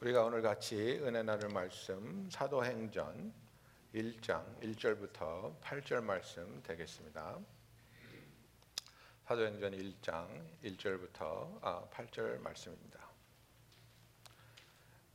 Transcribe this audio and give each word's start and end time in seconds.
우리가 0.00 0.22
오늘 0.22 0.42
같이 0.42 1.00
은혜 1.02 1.24
나눌 1.24 1.48
말씀 1.48 2.28
사도행전 2.30 3.32
1장 3.92 4.44
1절부터 4.60 5.60
8절 5.60 6.04
말씀 6.04 6.62
되겠습니다. 6.62 7.36
사도행전 9.24 9.72
1장 9.72 10.28
1절부터 10.62 11.58
아, 11.62 11.84
8절 11.90 12.40
말씀입니다. 12.40 13.08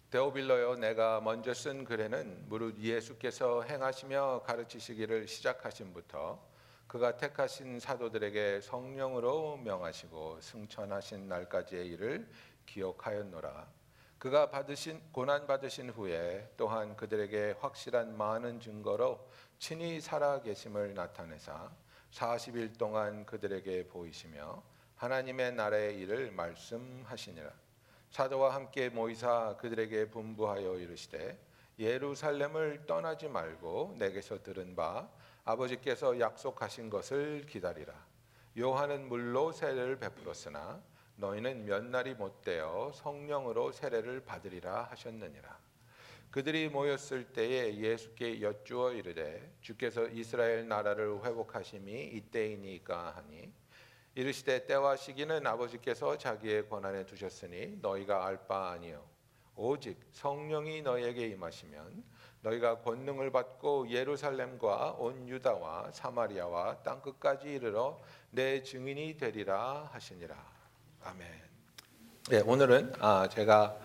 데오빌로여 0.09 0.75
내가 0.75 1.21
먼저 1.21 1.53
쓴 1.53 1.85
글에는 1.85 2.49
무릇 2.49 2.77
예수께서 2.77 3.61
행하시며 3.61 4.41
가르치시기를 4.45 5.29
시작하신부터 5.29 6.45
그가 6.87 7.15
택하신 7.15 7.79
사도들에게 7.79 8.59
성령으로 8.59 9.55
명하시고 9.63 10.41
승천하신 10.41 11.29
날까지의 11.29 11.87
일을 11.87 12.29
기억하였노라. 12.65 13.82
그가 14.23 14.49
받으신 14.49 15.01
고난 15.11 15.45
받으신 15.45 15.89
후에 15.89 16.49
또한 16.55 16.95
그들에게 16.95 17.55
확실한 17.59 18.15
많은 18.17 18.61
증거로 18.61 19.19
친히 19.59 19.99
살아 19.99 20.41
계심을 20.41 20.93
나타내사 20.93 21.69
40일 22.09 22.77
동안 22.77 23.25
그들에게 23.25 23.89
보이시며 23.89 24.63
하나님의 24.95 25.55
나라의 25.55 25.99
일을 25.99 26.31
말씀하시니라. 26.31 27.51
사도와 28.11 28.55
함께 28.55 28.87
모이사 28.87 29.57
그들에게 29.57 30.09
분부하여 30.09 30.77
이르시되 30.77 31.37
예루살렘을 31.77 32.85
떠나지 32.85 33.27
말고 33.27 33.95
내게서 33.99 34.41
들은 34.41 34.73
바 34.73 35.09
아버지께서 35.43 36.17
약속하신 36.17 36.89
것을 36.89 37.45
기다리라. 37.45 37.93
요한은 38.57 39.09
물로 39.09 39.51
세례를 39.51 39.99
베풀었으나 39.99 40.81
너희는 41.23 41.63
몇 41.63 41.85
날이 41.85 42.15
못되어 42.15 42.91
성령으로 42.93 43.71
세례를 43.71 44.25
받으리라 44.25 44.89
하셨느니라. 44.91 45.57
그들이 46.31 46.67
모였을 46.67 47.31
때에 47.31 47.77
예수께 47.77 48.41
여쭈어 48.41 48.91
이르되 48.91 49.55
주께서 49.61 50.09
이스라엘 50.09 50.67
나라를 50.67 51.23
회복하심이 51.23 52.07
이때이니까 52.07 53.15
하니 53.15 53.53
이르시되 54.15 54.65
때와 54.65 54.97
시기는 54.97 55.47
아버지께서 55.47 56.17
자기의 56.17 56.67
권한에 56.67 57.05
두셨으니 57.05 57.77
너희가 57.81 58.25
알 58.25 58.45
바 58.47 58.71
아니요 58.71 59.05
오직 59.55 59.97
성령이 60.11 60.81
너희에게 60.81 61.27
임하시면 61.27 62.03
너희가 62.41 62.81
권능을 62.81 63.31
받고 63.31 63.89
예루살렘과 63.89 64.95
온 64.97 65.29
유다와 65.29 65.91
사마리아와 65.91 66.83
땅 66.83 67.01
끝까지 67.01 67.53
이르러 67.53 68.01
내 68.31 68.61
증인이 68.61 69.15
되리라 69.15 69.89
하시니라 69.93 70.52
아멘. 71.05 71.27
네, 72.29 72.41
오늘은 72.45 72.93
아, 72.99 73.27
제가 73.29 73.75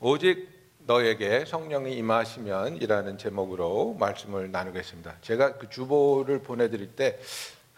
오직 0.00 0.48
너에게 0.86 1.44
성령이 1.44 1.96
임하시면이라는 1.96 3.18
제목으로 3.18 3.96
말씀을 3.98 4.50
나누겠습니다. 4.50 5.16
제가 5.20 5.58
그 5.58 5.68
주보를 5.68 6.42
보내드릴 6.42 6.96
때 6.96 7.18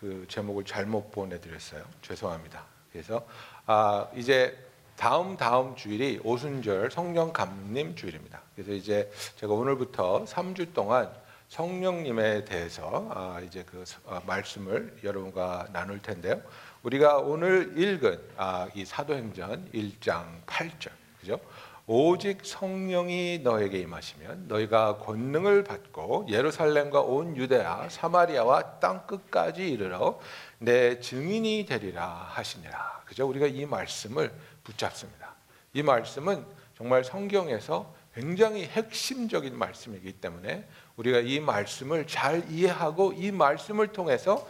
그 0.05 0.27
제목을 0.29 0.65
잘못 0.65 1.11
보내드렸어요. 1.11 1.83
죄송합니다. 2.03 2.63
그래서 2.93 3.27
아, 3.65 4.07
이제 4.15 4.55
다음 4.97 5.39
다음 5.39 5.75
주일이 5.77 6.21
오순절 6.23 6.91
성령 6.91 7.33
감림 7.33 7.97
주일입니다. 7.97 8.43
그래서 8.55 8.73
이제 8.73 9.11
제가 9.37 9.55
오늘부터 9.55 10.25
3주 10.27 10.75
동안 10.75 11.11
성령님에 11.49 12.45
대해서 12.45 13.09
아, 13.15 13.41
이제 13.41 13.65
그 13.65 13.83
아, 14.07 14.21
말씀을 14.27 14.99
여러분과 15.03 15.69
나눌 15.73 16.03
텐데요. 16.03 16.39
우리가 16.85 17.17
오늘 17.17 17.73
읽은 17.79 18.21
아, 18.37 18.69
이 18.75 18.85
사도행전 18.85 19.71
1장 19.73 20.45
8절 20.45 20.91
그죠? 21.19 21.41
오직 21.87 22.45
성령이 22.45 23.41
너에게 23.43 23.79
임하시면 23.79 24.49
너희가 24.49 24.99
권능을 24.99 25.65
받고 25.65 26.27
예루살렘과 26.29 27.01
온 27.01 27.39
유대아 27.39 27.89
사마리아와 27.89 28.81
땅 28.81 29.07
끝까지 29.07 29.67
이르러 29.67 30.21
내 30.59 31.01
증인이 31.01 31.65
되리라 31.65 32.07
하시니라. 32.07 33.03
그죠? 33.07 33.27
우리가 33.29 33.47
이 33.47 33.65
말씀을 33.65 34.31
붙잡습니다. 34.63 35.35
이 35.73 35.83
말씀은 35.83 36.45
정말 36.77 37.03
성경에서 37.03 37.95
굉장히 38.15 38.67
핵심적인 38.67 39.57
말씀이기 39.59 40.13
때문에 40.13 40.69
우리가 40.97 41.21
이 41.21 41.41
말씀을 41.41 42.07
잘 42.07 42.45
이해하고 42.51 43.15
이 43.15 43.33
말씀을 43.33 43.89
통해서 43.89 44.47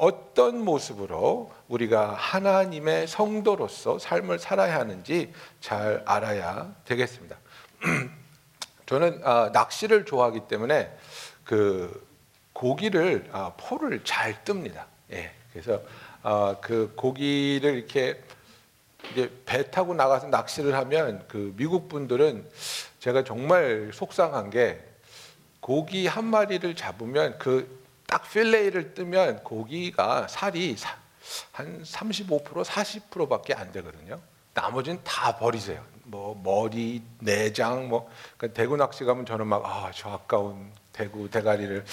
어떤 0.00 0.64
모습으로 0.64 1.52
우리가 1.68 2.14
하나님의 2.14 3.06
성도로서 3.06 3.98
삶을 3.98 4.38
살아야 4.38 4.80
하는지 4.80 5.30
잘 5.60 6.02
알아야 6.06 6.74
되겠습니다. 6.86 7.36
저는 8.86 9.20
아, 9.24 9.50
낚시를 9.52 10.06
좋아하기 10.06 10.48
때문에 10.48 10.90
그 11.44 12.08
고기를 12.54 13.28
아, 13.30 13.52
포를 13.58 14.02
잘 14.02 14.42
뜹니다. 14.42 14.86
예, 15.12 15.32
그래서 15.52 15.82
아, 16.22 16.56
그 16.62 16.94
고기를 16.96 17.74
이렇게 17.74 18.22
이제 19.12 19.30
배 19.44 19.70
타고 19.70 19.92
나가서 19.92 20.28
낚시를 20.28 20.74
하면 20.76 21.26
그 21.28 21.52
미국 21.58 21.90
분들은 21.90 22.48
제가 23.00 23.24
정말 23.24 23.90
속상한 23.92 24.48
게 24.48 24.82
고기 25.60 26.06
한 26.06 26.24
마리를 26.24 26.74
잡으면 26.74 27.38
그 27.38 27.79
딱 28.10 28.28
필레이를 28.28 28.92
뜨면 28.92 29.44
고기가 29.44 30.26
살이 30.26 30.74
한 31.52 31.82
35% 31.84 32.64
40%밖에 32.64 33.54
안 33.54 33.70
되거든요. 33.70 34.18
나머지는 34.52 34.98
다 35.04 35.36
버리세요. 35.36 35.80
뭐 36.02 36.38
머리, 36.42 37.04
내장, 37.20 37.88
뭐 37.88 38.10
그러니까 38.36 38.60
대구 38.60 38.76
낚시 38.76 39.04
가면 39.04 39.26
저는 39.26 39.46
막아저 39.46 40.10
아까운 40.10 40.72
대구 40.92 41.30
대가리를 41.30 41.84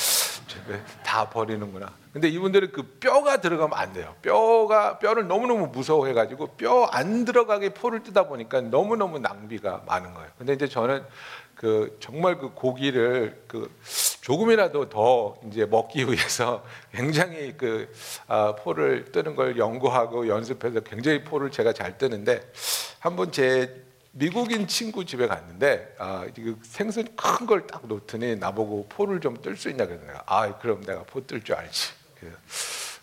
다 1.03 1.29
버리는구나. 1.29 1.94
근데 2.11 2.29
이분들은 2.29 2.72
그 2.72 2.81
뼈가 3.00 3.39
들어가면 3.39 3.77
안 3.77 3.94
돼요. 3.94 4.16
뼈가 4.23 4.97
뼈를 4.97 5.27
너무 5.27 5.45
너무 5.45 5.67
무서워해가지고 5.67 6.56
뼈 6.56 6.85
안 6.85 7.25
들어가게 7.25 7.75
포를 7.75 8.01
뜨다 8.01 8.23
보니까 8.23 8.61
너무 8.61 8.95
너무 8.95 9.19
낭비가 9.19 9.83
많은 9.85 10.16
거예요. 10.16 10.31
근데 10.39 10.53
이제 10.53 10.67
저는 10.67 11.06
그 11.53 11.95
정말 12.00 12.39
그 12.39 12.50
고기를 12.53 13.44
그 13.47 13.72
조금이라도 14.27 14.89
더 14.89 15.38
이제 15.47 15.65
먹기 15.65 16.05
위해서 16.05 16.61
굉장히 16.91 17.55
그 17.55 17.89
아, 18.27 18.53
포를 18.55 19.05
뜨는 19.13 19.38
걸 19.38 19.57
연구하고 19.57 20.27
연습해서 20.27 20.81
굉장히 20.81 21.23
포를 21.23 21.49
제가 21.49 21.71
잘 21.71 21.97
뜨는데 21.97 22.41
한번 22.99 23.31
제 23.31 23.83
미국인 24.11 24.67
친구 24.67 25.05
집에 25.05 25.27
갔는데 25.27 25.95
아, 25.97 26.27
그 26.35 26.59
생선 26.61 27.07
큰 27.15 27.47
걸 27.47 27.67
딱 27.67 27.88
놓더니 27.88 28.35
나보고 28.35 28.88
포를 28.89 29.21
좀 29.21 29.35
뜰 29.41 29.55
수 29.55 29.69
있냐 29.69 29.85
그래서 29.85 30.05
내가 30.05 30.23
아 30.25 30.57
그럼 30.57 30.81
내가 30.83 31.03
포 31.03 31.25
뜰 31.25 31.41
줄 31.41 31.55
알지. 31.55 31.94
그래서 32.19 32.35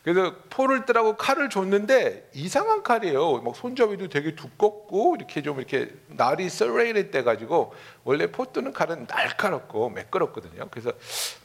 그래서 0.04 0.34
포를 0.50 0.84
뜨라고 0.84 1.16
칼을 1.16 1.48
줬는데 1.48 2.28
이상한 2.34 2.82
칼이에요. 2.82 3.41
막 3.41 3.56
손잡이도 3.56 4.09
되게 4.10 4.34
두껍고 4.34 5.16
이렇게 5.16 5.41
좀 5.41 5.56
이렇게 5.59 5.91
날이 6.09 6.50
썰레이를 6.50 7.10
때 7.10 7.22
가지고 7.22 7.72
원래 8.04 8.31
포 8.31 8.44
뜨는 8.53 8.75
칼은 8.75 9.06
날카롭고 9.09 9.88
매끄럽거든요. 9.88 10.69
그래서 10.70 10.92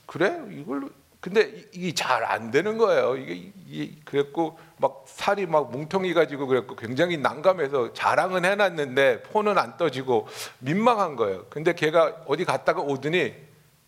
그래 0.06 0.42
이걸로 0.52 0.90
근데 1.22 1.64
이게 1.72 1.94
잘 1.94 2.24
안 2.26 2.52
되는 2.52 2.78
거예요. 2.78 3.16
이게, 3.16 3.52
이게 3.66 3.96
그랬고 4.04 4.60
막 4.78 5.06
살이 5.08 5.46
막 5.46 5.72
뭉텅이 5.72 6.14
가지고 6.14 6.48
그랬고 6.48 6.76
굉장히 6.76 7.18
난감해서 7.18 7.94
자랑은 7.94 8.44
해놨는데 8.44 9.24
포는 9.24 9.58
안 9.58 9.78
떠지고 9.78 10.28
민망한 10.60 11.16
거예요. 11.16 11.46
근데 11.50 11.74
걔가 11.74 12.24
어디 12.28 12.44
갔다가 12.44 12.82
오더니 12.82 13.34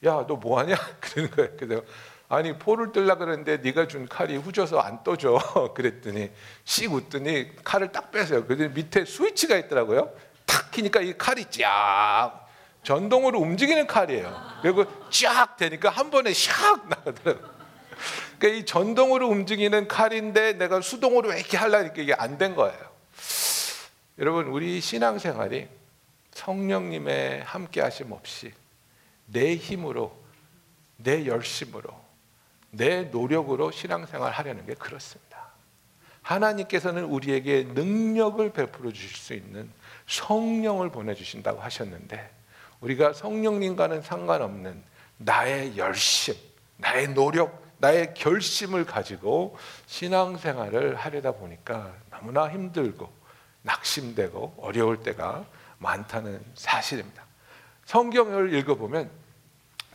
야 0.05 0.25
너 0.27 0.35
뭐하냐 0.35 0.75
그러는 1.01 1.31
거예요. 1.31 1.49
그래서 1.57 1.83
아니 2.31 2.57
포를 2.57 2.93
뜰라 2.93 3.15
그랬는데 3.15 3.57
네가 3.57 3.89
준 3.89 4.07
칼이 4.07 4.37
후져서 4.37 4.79
안 4.79 5.03
떠져. 5.03 5.37
그랬더니 5.75 6.31
씩 6.63 6.93
웃더니 6.93 7.51
칼을 7.61 7.91
딱 7.91 8.09
빼세요. 8.09 8.45
그랬더니 8.45 8.73
밑에 8.73 9.03
스위치가 9.03 9.57
있더라고요. 9.57 10.13
탁 10.45 10.71
키니까 10.71 11.01
이 11.01 11.17
칼이 11.17 11.43
쫙 11.51 12.47
전동으로 12.83 13.37
움직이는 13.37 13.85
칼이에요. 13.85 14.33
그리고 14.61 14.85
쫙 15.09 15.57
되니까 15.57 15.89
한 15.89 16.09
번에 16.09 16.31
샥 16.31 16.87
나가더라고요. 16.87 17.51
그러니까 18.39 18.61
이 18.61 18.65
전동으로 18.65 19.27
움직이는 19.27 19.89
칼인데 19.89 20.53
내가 20.53 20.79
수동으로 20.79 21.33
이렇게 21.33 21.57
하려니까 21.57 21.95
이게 21.97 22.13
안 22.13 22.37
된 22.37 22.55
거예요. 22.55 22.79
여러분 24.19 24.47
우리 24.47 24.79
신앙생활이 24.79 25.67
성령님의 26.31 27.43
함께 27.43 27.81
하심 27.81 28.13
없이 28.13 28.53
내 29.25 29.57
힘으로 29.57 30.17
내 30.95 31.25
열심으로 31.25 32.10
내 32.71 33.03
노력으로 33.03 33.71
신앙생활 33.71 34.31
하려는 34.31 34.65
게 34.65 34.73
그렇습니다. 34.73 35.31
하나님께서는 36.21 37.05
우리에게 37.05 37.63
능력을 37.73 38.51
베풀어 38.53 38.91
주실 38.91 39.17
수 39.17 39.33
있는 39.33 39.69
성령을 40.07 40.89
보내주신다고 40.89 41.61
하셨는데 41.61 42.29
우리가 42.79 43.13
성령님과는 43.13 44.01
상관없는 44.01 44.81
나의 45.17 45.77
열심, 45.77 46.35
나의 46.77 47.13
노력, 47.13 47.61
나의 47.77 48.13
결심을 48.13 48.85
가지고 48.85 49.57
신앙생활을 49.87 50.95
하려다 50.95 51.33
보니까 51.33 51.93
너무나 52.09 52.49
힘들고 52.49 53.11
낙심되고 53.63 54.55
어려울 54.61 55.03
때가 55.03 55.45
많다는 55.79 56.43
사실입니다. 56.55 57.25
성경을 57.85 58.53
읽어보면 58.53 59.09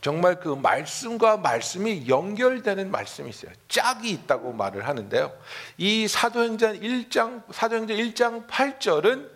정말 0.07 0.39
그 0.39 0.47
말씀과 0.47 1.35
말씀이 1.35 2.07
연결되는 2.07 2.89
말씀이 2.91 3.29
있어요. 3.29 3.51
짝이 3.67 4.11
있다고 4.11 4.53
말을 4.53 4.87
하는데요. 4.87 5.37
이 5.75 6.07
사도행전 6.07 6.79
1장 6.79 7.43
사도행전 7.51 7.97
1장 7.97 8.47
8절은 8.47 9.29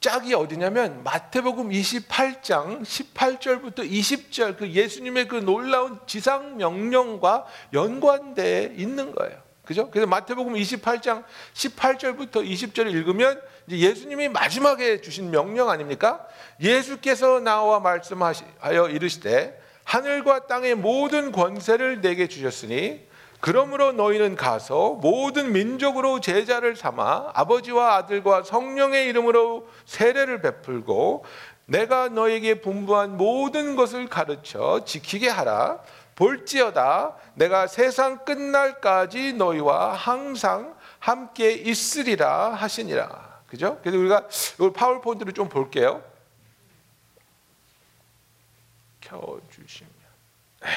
짝이 0.00 0.34
어디냐면 0.34 1.04
마태복음 1.04 1.70
28장 1.70 2.82
18절부터 2.82 3.88
20절 3.88 4.56
그 4.56 4.72
예수님의 4.72 5.28
그 5.28 5.36
놀라운 5.36 6.00
지상 6.08 6.56
명령과 6.56 7.46
연관돼 7.72 8.74
있는 8.76 9.14
거예요. 9.14 9.40
그죠? 9.64 9.88
그래서 9.88 10.08
마태복음 10.08 10.54
28장 10.54 11.22
18절부터 11.54 12.44
20절을 12.44 12.90
읽으면 12.90 13.40
예수님이 13.70 14.30
마지막에 14.30 15.00
주신 15.00 15.30
명령 15.30 15.70
아닙니까? 15.70 16.26
예수께서 16.60 17.38
나와 17.38 17.78
말씀하여 17.78 18.88
이르시되 18.88 19.61
하늘과 19.84 20.46
땅의 20.46 20.76
모든 20.76 21.32
권세를 21.32 22.00
내게 22.00 22.28
주셨으니 22.28 23.06
그러므로 23.40 23.90
너희는 23.90 24.36
가서 24.36 24.90
모든 25.02 25.52
민족으로 25.52 26.20
제자를 26.20 26.76
삼아 26.76 27.32
아버지와 27.34 27.96
아들과 27.96 28.44
성령의 28.44 29.08
이름으로 29.08 29.68
세례를 29.84 30.40
베풀고 30.40 31.24
내가 31.66 32.08
너에게 32.08 32.60
분부한 32.60 33.16
모든 33.16 33.74
것을 33.74 34.08
가르쳐 34.08 34.84
지키게 34.84 35.28
하라. 35.28 35.80
볼지어다 36.14 37.16
내가 37.34 37.66
세상 37.66 38.24
끝날까지 38.24 39.32
너희와 39.32 39.94
항상 39.94 40.74
함께 40.98 41.50
있으리라 41.50 42.50
하시니라. 42.50 43.40
그죠? 43.48 43.78
그래서 43.82 43.98
우리가 43.98 44.28
이 44.60 44.70
파워포인트를 44.72 45.32
좀 45.32 45.48
볼게요. 45.48 46.02
네. 50.60 50.68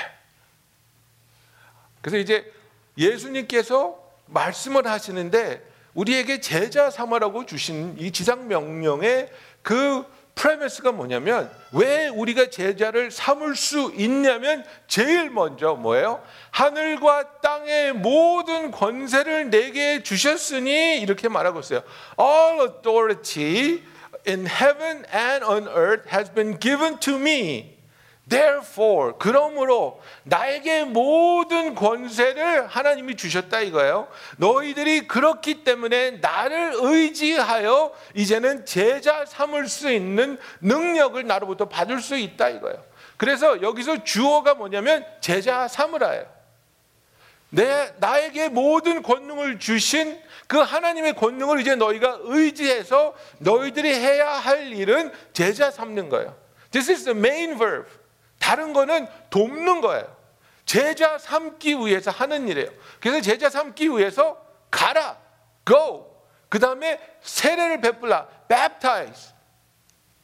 그래서 2.01 2.17
이제 2.17 2.51
예수님께서 2.97 3.99
말씀을 4.27 4.87
하시는데 4.87 5.65
우리에게 5.93 6.41
제자 6.41 6.89
삼으라고 6.89 7.45
주신 7.45 7.95
이 7.97 8.11
지상 8.11 8.47
명령의 8.47 9.31
그 9.61 10.05
프레미스가 10.35 10.91
뭐냐면 10.91 11.49
왜 11.71 12.09
우리가 12.09 12.49
제자를 12.49 13.09
삼을 13.09 13.55
수 13.55 13.93
있냐면 13.97 14.65
제일 14.87 15.29
먼저 15.29 15.75
뭐예요? 15.75 16.21
하늘과 16.51 17.39
땅의 17.39 17.93
모든 17.93 18.69
권세를 18.71 19.49
내게 19.49 20.03
주셨으니 20.03 20.99
이렇게 20.99 21.29
말하고 21.29 21.61
있어요. 21.61 21.81
All 22.19 22.67
authority 22.69 23.81
in 24.27 24.45
heaven 24.45 25.05
and 25.13 25.45
on 25.45 25.67
earth 25.69 26.09
has 26.13 26.31
been 26.31 26.59
given 26.59 26.99
to 26.99 27.15
me. 27.15 27.74
Therefore, 28.27 29.13
그러므로 29.19 30.01
나에게 30.23 30.83
모든 30.85 31.75
권세를 31.75 32.65
하나님이 32.65 33.15
주셨다 33.15 33.61
이거예요. 33.61 34.07
너희들이 34.37 35.07
그렇기 35.07 35.63
때문에 35.63 36.11
나를 36.21 36.73
의지하여 36.75 37.93
이제는 38.15 38.65
제자 38.65 39.25
삼을 39.25 39.67
수 39.67 39.91
있는 39.91 40.39
능력을 40.61 41.25
나로부터 41.27 41.69
받을 41.69 41.99
수 41.99 42.17
있다 42.17 42.49
이거예요. 42.49 42.83
그래서 43.17 43.61
여기서 43.61 44.03
주어가 44.03 44.55
뭐냐면 44.55 45.05
제자 45.21 45.67
삼으라예요. 45.67 46.25
내 47.51 47.93
나에게 47.99 48.49
모든 48.49 49.03
권능을 49.03 49.59
주신 49.59 50.19
그 50.47 50.57
하나님의 50.57 51.15
권능을 51.15 51.61
이제 51.61 51.75
너희가 51.75 52.19
의지해서 52.23 53.13
너희들이 53.37 53.93
해야 53.93 54.31
할 54.31 54.73
일은 54.73 55.11
제자 55.31 55.69
삼는 55.69 56.09
거예요. 56.09 56.35
This 56.71 56.91
is 56.91 57.05
the 57.05 57.17
main 57.17 57.57
verb. 57.57 57.87
다른 58.45 58.73
거는 58.73 59.07
돕는 59.31 59.81
거예요. 59.81 60.15
제자 60.67 61.17
삼기 61.17 61.77
위해서 61.79 62.11
하는 62.11 62.47
일이에요. 62.47 62.69
그래서 62.99 63.19
제자 63.21 63.49
삼기 63.49 63.89
위해서 63.89 64.37
가라, 64.69 65.17
go. 65.67 66.05
그 66.47 66.59
다음에 66.59 66.99
세례를 67.21 67.81
베풀라, 67.81 68.27
baptize. 68.47 69.33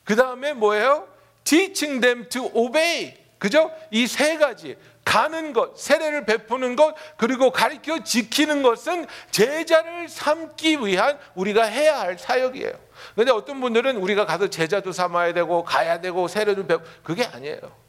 그 0.04 0.16
다음에 0.16 0.54
뭐예요? 0.54 1.08
teaching 1.44 2.00
them 2.00 2.30
to 2.30 2.52
obey. 2.54 3.18
그죠? 3.40 3.72
이 3.90 4.06
세 4.06 4.38
가지. 4.38 4.78
가는 5.04 5.52
것, 5.52 5.80
세례를 5.80 6.26
베푸는 6.26 6.76
것, 6.76 6.94
그리고 7.18 7.50
가르쳐 7.50 8.04
지키는 8.04 8.62
것은 8.62 9.08
제자를 9.32 10.08
삼기 10.08 10.86
위한 10.86 11.18
우리가 11.34 11.64
해야 11.64 12.00
할 12.00 12.20
사역이에요. 12.20 12.72
근데 13.16 13.32
어떤 13.32 13.60
분들은 13.62 13.98
우리가 13.98 14.28
가서 14.28 14.48
제자도 14.48 14.92
삼아야 14.92 15.34
되고 15.34 15.64
가야 15.64 16.02
되고 16.02 16.28
세례도 16.28 16.68
베 16.68 16.78
그게 17.02 17.26
아니에요. 17.26 17.82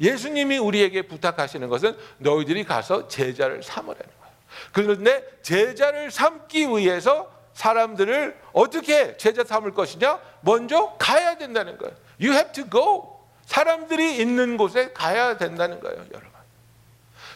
예수님이 0.00 0.58
우리에게 0.58 1.02
부탁하시는 1.02 1.68
것은 1.68 1.96
너희들이 2.18 2.64
가서 2.64 3.08
제자를 3.08 3.62
삼으라는 3.62 4.00
거예요. 4.20 4.34
그런데 4.72 5.24
제자를 5.42 6.10
삼기 6.10 6.68
위해서 6.68 7.30
사람들을 7.54 8.38
어떻게 8.52 9.16
제자 9.16 9.44
삼을 9.44 9.74
것이냐? 9.74 10.18
먼저 10.40 10.96
가야 10.98 11.36
된다는 11.36 11.76
거예요. 11.76 11.94
You 12.20 12.32
have 12.32 12.52
to 12.52 12.70
go. 12.70 13.20
사람들이 13.44 14.18
있는 14.18 14.56
곳에 14.56 14.92
가야 14.92 15.36
된다는 15.36 15.80
거예요, 15.80 15.98
여러분. 16.12 16.30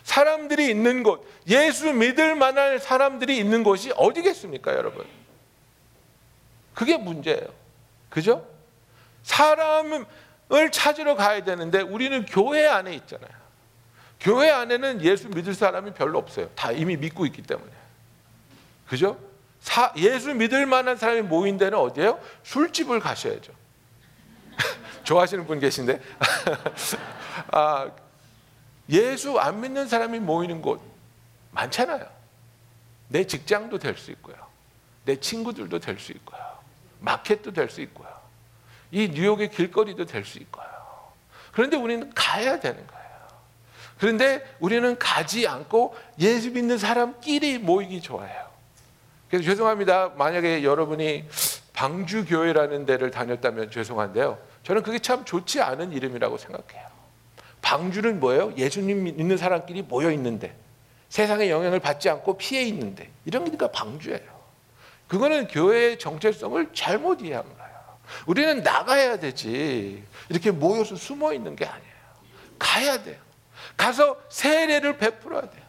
사람들이 0.04 0.68
있는 0.70 1.02
곳, 1.02 1.26
예수 1.48 1.92
믿을 1.92 2.34
만한 2.36 2.78
사람들이 2.78 3.36
있는 3.36 3.64
곳이 3.64 3.92
어디겠습니까, 3.96 4.74
여러분? 4.74 5.04
그게 6.74 6.96
문제예요. 6.96 7.48
그죠? 8.10 8.46
사람 9.22 10.04
을 10.52 10.70
찾으러 10.70 11.14
가야 11.16 11.42
되는데 11.42 11.80
우리는 11.80 12.26
교회 12.26 12.66
안에 12.66 12.94
있잖아요. 12.94 13.30
교회 14.20 14.50
안에는 14.50 15.02
예수 15.02 15.28
믿을 15.28 15.54
사람이 15.54 15.94
별로 15.94 16.18
없어요. 16.18 16.48
다 16.50 16.70
이미 16.70 16.96
믿고 16.96 17.26
있기 17.26 17.42
때문에. 17.42 17.70
그죠? 18.86 19.18
사, 19.60 19.92
예수 19.96 20.34
믿을 20.34 20.66
만한 20.66 20.96
사람이 20.96 21.22
모인 21.22 21.56
데는 21.56 21.78
어디예요? 21.78 22.20
술집을 22.42 23.00
가셔야죠. 23.00 23.52
좋아하시는 25.04 25.46
분 25.46 25.60
계신데? 25.60 26.00
아, 27.50 27.90
예수 28.90 29.38
안 29.38 29.60
믿는 29.60 29.88
사람이 29.88 30.20
모이는 30.20 30.60
곳 30.60 30.82
많잖아요. 31.52 32.06
내 33.08 33.26
직장도 33.26 33.78
될 33.78 33.96
수 33.96 34.10
있고요. 34.12 34.36
내 35.04 35.16
친구들도 35.16 35.78
될 35.78 35.98
수 35.98 36.12
있고요. 36.12 36.38
마켓도 37.00 37.52
될 37.52 37.70
수 37.70 37.80
있고요. 37.80 38.23
이 38.94 39.08
뉴욕의 39.08 39.50
길거리도 39.50 40.06
될 40.06 40.24
수 40.24 40.38
있고요. 40.38 40.64
그런데 41.50 41.76
우리는 41.76 42.12
가야 42.14 42.60
되는 42.60 42.86
거예요. 42.86 43.04
그런데 43.98 44.56
우리는 44.60 44.96
가지 44.98 45.48
않고 45.48 45.96
예수 46.20 46.52
믿는 46.52 46.78
사람끼리 46.78 47.58
모이기 47.58 48.00
좋아해요. 48.00 48.44
그래서 49.28 49.44
죄송합니다. 49.44 50.12
만약에 50.16 50.62
여러분이 50.62 51.28
방주교회라는 51.72 52.86
데를 52.86 53.10
다녔다면 53.10 53.72
죄송한데요. 53.72 54.38
저는 54.62 54.84
그게 54.84 55.00
참 55.00 55.24
좋지 55.24 55.60
않은 55.60 55.92
이름이라고 55.92 56.38
생각해요. 56.38 56.86
방주는 57.62 58.20
뭐예요? 58.20 58.52
예수님 58.56 59.02
믿는 59.02 59.36
사람끼리 59.36 59.82
모여 59.82 60.12
있는데 60.12 60.54
세상의 61.08 61.50
영향을 61.50 61.80
받지 61.80 62.08
않고 62.08 62.36
피해 62.36 62.62
있는데 62.62 63.10
이런 63.24 63.44
게니까 63.44 63.72
방주예요. 63.72 64.34
그거는 65.08 65.48
교회의 65.48 65.98
정체성을 65.98 66.68
잘못 66.74 67.20
이해합니다. 67.22 67.63
우리는 68.26 68.62
나가야 68.62 69.18
되지. 69.18 70.04
이렇게 70.28 70.50
모여서 70.50 70.96
숨어 70.96 71.32
있는 71.32 71.56
게 71.56 71.64
아니에요. 71.66 71.94
가야 72.58 73.02
돼요. 73.02 73.16
가서 73.76 74.20
세례를 74.28 74.98
베풀어야 74.98 75.50
돼요. 75.50 75.63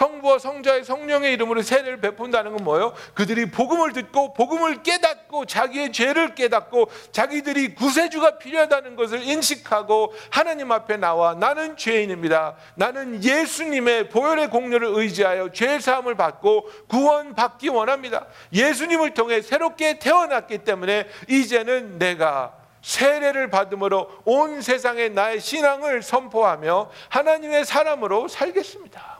성부와 0.00 0.38
성자의 0.38 0.84
성령의 0.84 1.34
이름으로 1.34 1.60
세례를 1.60 2.00
베푼다는 2.00 2.52
건 2.52 2.64
뭐예요? 2.64 2.94
그들이 3.12 3.50
복음을 3.50 3.92
듣고 3.92 4.32
복음을 4.32 4.82
깨닫고 4.82 5.44
자기의 5.44 5.92
죄를 5.92 6.34
깨닫고 6.34 6.90
자기들이 7.12 7.74
구세주가 7.74 8.38
필요하다는 8.38 8.96
것을 8.96 9.22
인식하고 9.22 10.14
하나님 10.30 10.72
앞에 10.72 10.96
나와 10.96 11.34
나는 11.34 11.76
죄인입니다. 11.76 12.56
나는 12.76 13.22
예수님의 13.22 14.08
보혈의 14.08 14.48
공로를 14.48 14.88
의지하여 14.88 15.52
죄 15.52 15.78
사함을 15.78 16.14
받고 16.14 16.70
구원 16.88 17.34
받기 17.34 17.68
원합니다. 17.68 18.24
예수님을 18.54 19.12
통해 19.12 19.42
새롭게 19.42 19.98
태어났기 19.98 20.58
때문에 20.58 21.08
이제는 21.28 21.98
내가 21.98 22.54
세례를 22.80 23.50
받음으로 23.50 24.10
온 24.24 24.62
세상에 24.62 25.10
나의 25.10 25.40
신앙을 25.40 26.02
선포하며 26.02 26.90
하나님의 27.10 27.66
사람으로 27.66 28.28
살겠습니다. 28.28 29.19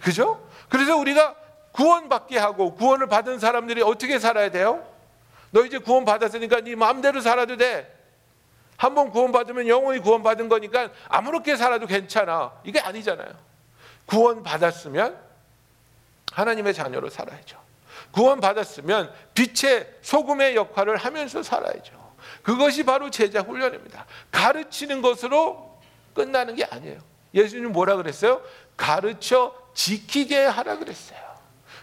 그죠? 0.00 0.46
그래서 0.68 0.96
우리가 0.96 1.34
구원받게 1.72 2.38
하고 2.38 2.74
구원을 2.74 3.06
받은 3.08 3.38
사람들이 3.38 3.82
어떻게 3.82 4.18
살아야 4.18 4.50
돼요? 4.50 4.86
너 5.50 5.64
이제 5.64 5.78
구원 5.78 6.04
받았으니까 6.04 6.60
네 6.60 6.74
마음대로 6.74 7.20
살아도 7.20 7.56
돼. 7.56 7.94
한번 8.76 9.10
구원 9.10 9.32
받으면 9.32 9.66
영원히 9.66 9.98
구원 9.98 10.22
받은 10.22 10.48
거니까 10.48 10.90
아무렇게 11.08 11.56
살아도 11.56 11.86
괜찮아. 11.86 12.52
이게 12.64 12.80
아니잖아요. 12.80 13.28
구원 14.06 14.42
받았으면 14.42 15.18
하나님의 16.32 16.74
자녀로 16.74 17.10
살아야죠. 17.10 17.58
구원 18.10 18.40
받았으면 18.40 19.12
빛의 19.34 19.98
소금의 20.02 20.56
역할을 20.56 20.96
하면서 20.96 21.42
살아야죠. 21.42 22.08
그것이 22.42 22.84
바로 22.84 23.10
제자 23.10 23.40
훈련입니다. 23.40 24.06
가르치는 24.30 25.02
것으로 25.02 25.78
끝나는 26.14 26.54
게 26.54 26.64
아니에요. 26.64 26.98
예수님 27.34 27.72
뭐라 27.72 27.96
그랬어요? 27.96 28.40
가르쳐 28.76 29.54
지키게 29.78 30.44
하라 30.44 30.78
그랬어요. 30.78 31.20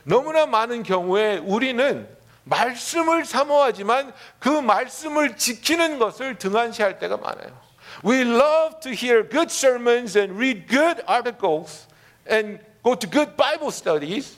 너무나 0.03 0.45
많은 0.45 0.83
경우에 0.83 1.37
우리는 1.37 2.07
말씀을 2.43 3.23
사모하지만 3.23 4.13
그 4.37 4.49
말씀을 4.49 5.37
지키는 5.37 5.97
것을 5.97 6.37
등한시할 6.37 6.99
때가 6.99 7.15
많아요. 7.15 7.57
We 8.05 8.19
love 8.21 8.81
to 8.81 8.91
hear 8.91 9.27
good 9.27 9.49
sermons 9.49 10.17
and 10.17 10.35
read 10.35 10.67
good 10.67 11.01
articles 11.07 11.87
and 12.29 12.59
go 12.83 12.95
to 12.95 13.09
good 13.09 13.37
Bible 13.37 13.69
studies, 13.69 14.37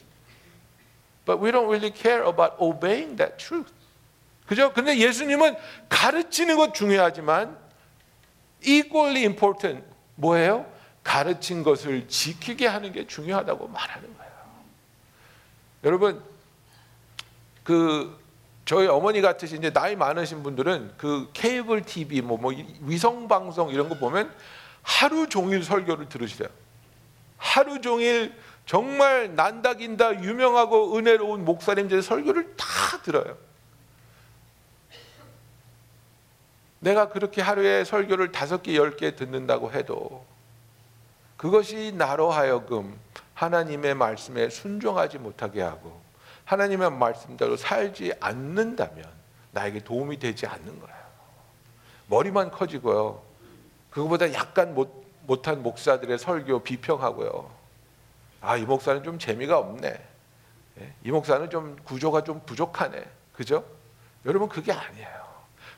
but 1.25 1.41
we 1.41 1.51
don't 1.51 1.67
really 1.67 1.91
care 1.91 2.23
about 2.23 2.53
obeying 2.61 3.17
that 3.17 3.43
truth. 3.43 3.73
그죠? 4.45 4.71
근데 4.71 4.99
예수님은 4.99 5.55
가르치는 5.89 6.57
것 6.57 6.75
중요하지만 6.75 7.57
equally 8.61 9.23
important 9.23 9.83
뭐예요? 10.15 10.76
가르친 11.07 11.63
것을 11.63 12.09
지키게 12.09 12.67
하는 12.67 12.91
게 12.91 13.07
중요하다고 13.07 13.69
말하는 13.69 14.17
거예요. 14.17 14.31
여러분 15.85 16.21
그 17.63 18.19
저희 18.65 18.87
어머니 18.87 19.21
같으신 19.21 19.59
이제 19.59 19.71
나이 19.71 19.95
많으신 19.95 20.43
분들은 20.43 20.95
그 20.97 21.29
케이블 21.31 21.83
TV 21.83 22.19
뭐, 22.21 22.37
뭐 22.37 22.53
위성 22.81 23.29
방송 23.29 23.69
이런 23.69 23.87
거 23.87 23.95
보면 23.95 24.35
하루 24.81 25.29
종일 25.29 25.63
설교를 25.63 26.09
들으시래요. 26.09 26.49
하루 27.37 27.79
종일 27.79 28.35
정말 28.65 29.33
난다긴다 29.33 30.21
유명하고 30.23 30.97
은혜로운 30.97 31.45
목사님들 31.45 32.01
설교를 32.01 32.57
다 32.57 32.65
들어요. 33.03 33.37
내가 36.81 37.07
그렇게 37.07 37.41
하루에 37.41 37.85
설교를 37.85 38.33
다섯 38.33 38.61
개, 38.61 38.75
열 38.75 38.97
개 38.97 39.15
듣는다고 39.15 39.71
해도 39.71 40.25
그것이 41.37 41.93
나로 41.95 42.31
하여금 42.31 42.99
하나님의 43.35 43.93
말씀에 43.93 44.49
순종하지 44.49 45.19
못하게 45.19 45.61
하고 45.61 46.01
하나님의 46.45 46.91
말씀대로 46.91 47.55
살지 47.55 48.13
않는다면 48.19 49.05
나에게 49.51 49.83
도움이 49.83 50.17
되지 50.19 50.47
않는 50.47 50.79
거예요. 50.79 50.97
머리만 52.07 52.51
커지고요. 52.51 53.21
그거보다 53.91 54.33
약간 54.33 54.73
못, 54.73 55.05
못한 55.25 55.61
목사들의 55.61 56.17
설교 56.17 56.63
비평하고요. 56.63 57.51
아, 58.41 58.57
이 58.57 58.63
목사는 58.63 59.03
좀 59.03 59.19
재미가 59.19 59.57
없네. 59.57 60.07
예, 60.79 60.93
이 61.03 61.11
목사는 61.11 61.49
좀 61.49 61.75
구조가 61.83 62.23
좀 62.23 62.41
부족하네. 62.45 63.03
그죠? 63.33 63.65
여러분, 64.25 64.47
그게 64.47 64.71
아니에요. 64.71 65.27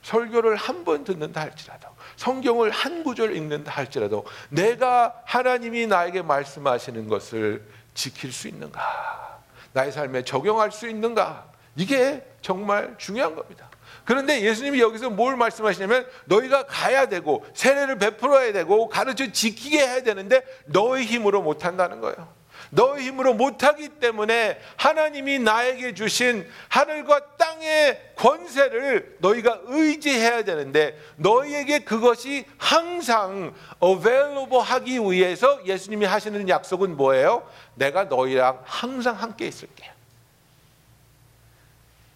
설교를 0.03 0.55
한 0.55 0.83
번 0.85 1.03
듣는다 1.03 1.41
할지라도 1.41 1.87
성경을 2.19 2.69
한 2.69 3.05
구절 3.05 3.33
읽는다 3.33 3.71
할지라도 3.71 4.25
내가 4.49 5.21
하나님이 5.23 5.87
나에게 5.87 6.21
말씀하시는 6.21 7.07
것을 7.07 7.63
지킬 7.93 8.33
수 8.33 8.49
있는가? 8.49 9.39
나의 9.71 9.93
삶에 9.93 10.25
적용할 10.25 10.69
수 10.69 10.89
있는가? 10.89 11.49
이게 11.77 12.25
정말 12.41 12.93
중요한 12.97 13.35
겁니다. 13.35 13.69
그런데 14.03 14.41
예수님이 14.41 14.81
여기서 14.81 15.09
뭘 15.09 15.37
말씀하시냐면 15.37 16.05
너희가 16.25 16.65
가야 16.65 17.05
되고 17.05 17.45
세례를 17.53 17.97
베풀어야 17.97 18.51
되고 18.51 18.89
가르쳐 18.89 19.31
지키게 19.31 19.79
해야 19.79 20.03
되는데 20.03 20.43
너의 20.65 21.05
힘으로 21.05 21.41
못 21.41 21.63
한다는 21.63 22.01
거예요. 22.01 22.38
너의 22.71 23.05
힘으로 23.05 23.33
못하기 23.33 23.89
때문에 23.99 24.59
하나님이 24.77 25.39
나에게 25.39 25.93
주신 25.93 26.47
하늘과 26.67 27.37
땅의 27.37 28.13
권세를 28.15 29.17
너희가 29.19 29.61
의지해야 29.65 30.43
되는데 30.43 30.99
너희에게 31.17 31.79
그것이 31.79 32.45
항상 32.57 33.53
available 33.83 34.63
하기 34.63 34.99
위해서 34.99 35.65
예수님이 35.65 36.05
하시는 36.05 36.47
약속은 36.47 36.95
뭐예요? 36.95 37.49
내가 37.75 38.05
너희랑 38.05 38.61
항상 38.65 39.15
함께 39.15 39.47
있을게. 39.47 39.89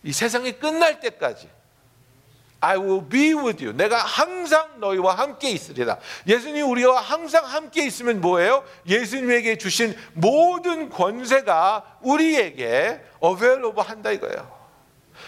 이 0.03 0.11
세상이 0.11 0.51
끝날 0.53 0.99
때까지 0.99 1.49
I 2.63 2.77
will 2.77 3.05
be 3.09 3.33
with 3.33 3.61
you. 3.61 3.75
내가 3.75 3.97
항상 3.97 4.79
너희와 4.79 5.15
함께 5.15 5.49
있으리라. 5.49 5.97
예수님 6.25 6.69
우리와 6.69 7.01
항상 7.01 7.43
함께 7.43 7.85
있으면 7.85 8.21
뭐예요? 8.21 8.63
예수님에게 8.87 9.57
주신 9.57 9.93
모든 10.13 10.89
권세가 10.89 11.97
우리에게 12.01 13.03
available 13.21 13.85
한다 13.85 14.11
이거예요. 14.11 14.49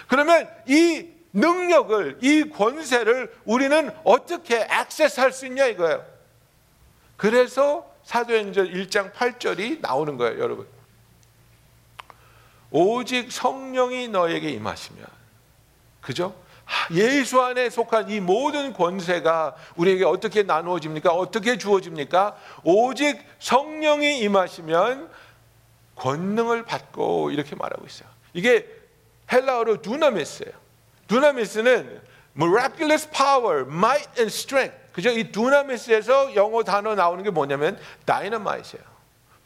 그러면 0.08 0.50
이 0.66 1.10
능력을 1.34 2.20
이 2.22 2.50
권세를 2.50 3.36
우리는 3.44 3.92
어떻게 4.06 4.66
액세스할 4.72 5.34
수 5.34 5.46
있냐 5.48 5.66
이거예요. 5.66 6.06
그래서 7.18 7.92
사도행전 8.06 8.72
1장 8.72 9.12
8절이 9.12 9.82
나오는 9.82 10.16
거예요, 10.16 10.40
여러분. 10.40 10.68
오직 12.72 13.30
성령이 13.30 14.08
너에게 14.08 14.52
임하시면 14.52 15.06
그죠? 16.00 16.45
예수 16.92 17.42
안에 17.42 17.70
속한 17.70 18.10
이 18.10 18.20
모든 18.20 18.74
권세가 18.74 19.56
우리에게 19.76 20.06
어떻게 20.06 20.44
나누어집니까? 20.44 21.12
어떻게 21.12 21.58
주어집니까? 21.58 22.36
오직 22.64 23.20
성령이 23.40 24.20
임하시면 24.20 25.10
권능을 25.96 26.66
받고 26.66 27.32
이렇게 27.32 27.56
말하고 27.56 27.86
있어요. 27.86 28.10
이게 28.34 28.68
헬라어로 29.32 29.82
두나미스예요. 29.82 30.54
두나미스는 31.08 32.02
miraculous 32.36 33.10
power, 33.10 33.62
might 33.62 34.10
and 34.18 34.34
strength. 34.34 34.78
그죠? 34.92 35.10
이 35.10 35.32
두나미스에서 35.32 36.36
영어 36.36 36.64
단어 36.64 36.96
나오는 36.96 37.24
게 37.24 37.30
뭐냐면 37.30 37.80
다이너마이트예요. 38.06 38.84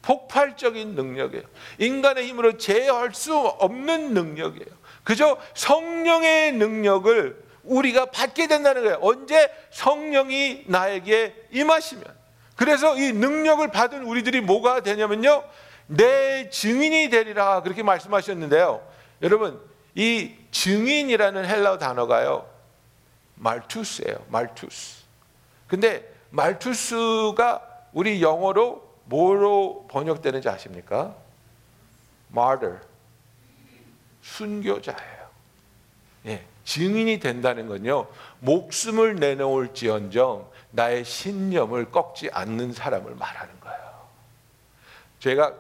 폭발적인 0.01 0.95
능력이에요. 0.95 1.43
인간의 1.77 2.27
힘으로 2.27 2.57
제어할 2.57 3.13
수 3.13 3.35
없는 3.35 4.13
능력이에요. 4.13 4.78
그저 5.09 5.39
성령의 5.55 6.51
능력을 6.51 7.43
우리가 7.63 8.11
받게 8.11 8.45
된다는 8.45 8.83
거예요. 8.83 8.99
언제 9.01 9.51
성령이 9.71 10.65
나에게 10.67 11.47
임하시면. 11.49 12.05
그래서 12.55 12.95
이 12.95 13.11
능력을 13.13 13.67
받은 13.71 14.03
우리들이 14.03 14.41
뭐가 14.41 14.81
되냐면요. 14.81 15.43
내 15.87 16.51
증인이 16.51 17.09
되리라 17.09 17.63
그렇게 17.63 17.81
말씀하셨는데요. 17.81 18.87
여러분, 19.23 19.59
이 19.95 20.31
증인이라는 20.51 21.43
헬라어 21.43 21.79
단어가요. 21.79 22.47
말투스예요. 23.33 24.27
말투스. 24.27 25.05
근데 25.67 26.07
말투스가 26.29 27.67
우리 27.93 28.21
영어로 28.21 28.87
뭐로 29.05 29.87
번역되는지 29.89 30.49
아십니까? 30.49 31.15
martyr. 32.31 32.88
순교자예요. 34.21 35.29
예, 36.27 36.45
증인이 36.65 37.19
된다는 37.19 37.67
건요, 37.67 38.07
목숨을 38.39 39.15
내놓을지언정 39.15 40.49
나의 40.71 41.05
신념을 41.05 41.91
꺾지 41.91 42.29
않는 42.31 42.73
사람을 42.73 43.15
말하는 43.15 43.59
거예요. 43.59 44.07
제가 45.19 45.53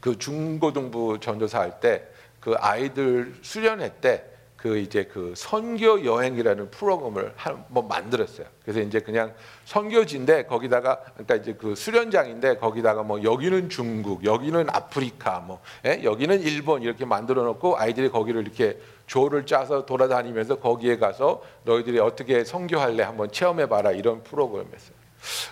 그 0.00 0.18
중고등부 0.18 1.18
전도사 1.20 1.60
할 1.60 1.80
때 1.80 2.16
그 2.46 2.54
아이들 2.60 3.34
수련회 3.42 3.94
때 4.00 4.22
그 4.56 4.78
이제 4.78 5.04
그 5.04 5.34
선교 5.36 6.04
여행이라는 6.04 6.70
프로그램을 6.70 7.32
한번 7.36 7.88
만들었어요. 7.88 8.46
그래서 8.62 8.80
이제 8.80 9.00
그냥 9.00 9.34
선교지인데 9.66 10.46
거기다가 10.46 11.00
그러니까 11.12 11.36
이제 11.36 11.52
그 11.52 11.74
수련장인데 11.74 12.56
거기다가 12.56 13.02
뭐 13.02 13.22
여기는 13.22 13.68
중국, 13.68 14.24
여기는 14.24 14.68
아프리카, 14.70 15.40
뭐 15.40 15.60
예? 15.84 16.00
여기는 16.02 16.40
일본 16.40 16.82
이렇게 16.82 17.04
만들어 17.04 17.42
놓고 17.42 17.78
아이들이 17.78 18.08
거기를 18.08 18.42
이렇게 18.42 18.78
조를 19.06 19.46
짜서 19.46 19.84
돌아다니면서 19.86 20.56
거기에 20.58 20.96
가서 20.96 21.42
너희들이 21.64 21.98
어떻게 22.00 22.42
선교할래 22.42 23.02
한번 23.02 23.30
체험해 23.30 23.68
봐라 23.68 23.92
이런 23.92 24.22
프로그램이었어요. 24.22 24.96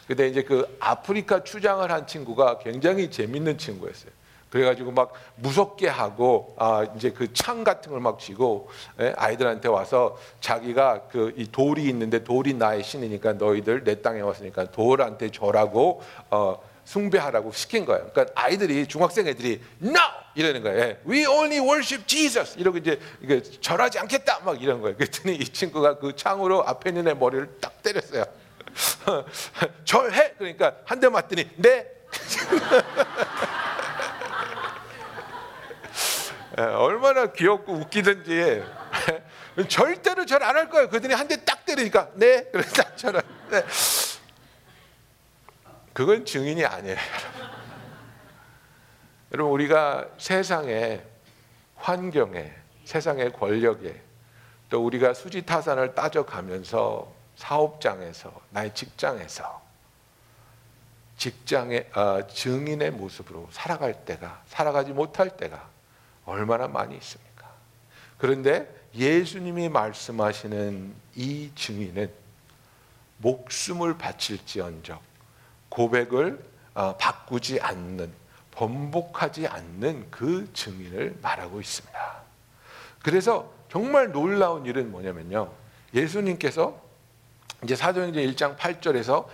근데 0.07 0.29
이제 0.29 0.43
그 0.43 0.77
아프리카 0.81 1.45
추장을 1.45 1.89
한 1.91 2.07
친구가 2.07 2.59
굉장히 2.59 3.11
재밌는 3.11 3.59
친구였어요. 3.59 4.11
그래가지고 4.55 4.93
막 4.93 5.13
무섭게 5.35 5.89
하고 5.89 6.55
아 6.57 6.87
이제 6.97 7.11
그 7.11 7.27
창 7.35 7.65
같은 7.65 7.91
걸 7.91 8.01
막 8.01 8.21
쥐고 8.21 8.69
예? 9.01 9.13
아이들한테 9.17 9.67
와서 9.69 10.17
자기가 10.41 11.09
그 11.11 11.33
이 11.37 11.51
돌이 11.51 11.83
있는데 11.89 12.23
돌이 12.23 12.55
나의 12.55 12.85
신이니까 12.85 13.33
너희들 13.33 13.83
내 13.83 14.01
땅에 14.01 14.21
왔으니까 14.21 14.67
돌한테 14.71 15.31
절하고 15.31 16.01
어 16.31 16.63
숭배하라고 16.85 17.51
시킨 17.51 17.85
거예요. 17.85 18.09
그러니까 18.13 18.33
아이들이 18.41 18.87
중학생 18.87 19.27
애들이 19.27 19.61
no 19.83 19.99
이러는 20.37 20.63
거예요. 20.63 20.79
예. 20.79 21.01
We 21.05 21.27
only 21.27 21.59
worship 21.59 22.07
Jesus 22.07 22.57
이러고 22.57 22.79
이제 22.79 23.01
이게 23.23 23.43
절하지 23.43 23.99
않겠다 23.99 24.41
막 24.45 24.63
이런 24.63 24.81
거예요. 24.81 24.97
그랬더니 24.97 25.35
이 25.35 25.45
친구가 25.45 25.99
그 25.99 26.15
창으로 26.15 26.63
앞에 26.65 26.91
있는 26.91 27.09
애 27.09 27.15
머리를 27.15 27.57
딱 27.61 27.83
때렸어요. 27.83 28.25
절해 29.85 30.35
그러니까 30.39 30.77
한 30.85 31.01
대 31.01 31.09
맞더니 31.09 31.49
네. 31.57 31.91
얼마나 36.57 37.33
귀엽고 37.33 37.73
웃기든지 37.73 38.63
절대로 39.69 40.25
절 40.27 40.43
안 40.43 40.57
할 40.57 40.69
거예요. 40.71 40.89
그들이 40.89 41.15
한 41.15 41.27
대 41.29 41.37
딱 41.45 41.65
때리니까 41.65 42.11
네, 42.15 42.45
그래 42.53 42.63
딱 42.77 42.97
저는 42.97 43.21
네. 43.51 43.65
그건 45.93 46.25
증인이 46.25 46.65
아니에요. 46.65 46.97
여러분 49.33 49.53
우리가 49.53 50.07
세상에 50.19 51.03
환경에 51.77 52.53
세상의 52.85 53.33
권력에 53.33 54.01
또 54.71 54.85
우리가 54.85 55.15
수지타산을 55.15 55.95
따져가면서 55.95 57.13
사업장에서 57.37 58.33
나의 58.51 58.73
직장에서 58.75 59.63
직장의 61.17 61.91
어, 61.95 62.27
증인의 62.29 62.91
모습으로 62.93 63.49
살아갈 63.51 64.05
때가 64.05 64.43
살아가지 64.47 64.93
못할 64.93 65.37
때가 65.37 65.69
얼마나 66.25 66.69
많이 66.69 66.97
있습니까? 66.97 67.51
그런데 68.19 68.73
예수님이 68.95 69.69
말씀하시는 69.69 70.95
이 71.17 71.51
증인은 71.55 72.11
목숨을 73.19 73.99
바칠지언정 73.99 74.99
고백을 75.69 76.45
어, 76.75 76.97
바꾸지 76.97 77.61
않는 77.61 78.13
번복하지 78.53 79.47
않는 79.47 80.11
그 80.11 80.53
증인을 80.53 81.19
말하고 81.21 81.61
있습니다. 81.61 82.23
그래서 83.03 83.53
정말 83.71 84.13
놀라운 84.13 84.67
일은 84.67 84.91
뭐냐면요. 84.91 85.53
예수님께서 85.93 86.81
이제 87.65 87.75
사도행전 87.75 88.23
1장 88.25 88.57
8절에서 88.57 89.27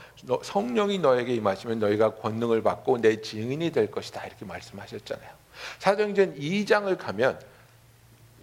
성령이 0.42 0.98
너에게 0.98 1.34
임하시면 1.34 1.80
너희가 1.80 2.14
권능을 2.14 2.62
받고 2.62 2.98
내 2.98 3.20
증인이 3.20 3.70
될 3.72 3.90
것이다 3.90 4.24
이렇게 4.24 4.44
말씀하셨잖아요. 4.44 5.39
사도행전 5.78 6.36
2장을 6.36 6.96
가면 6.98 7.40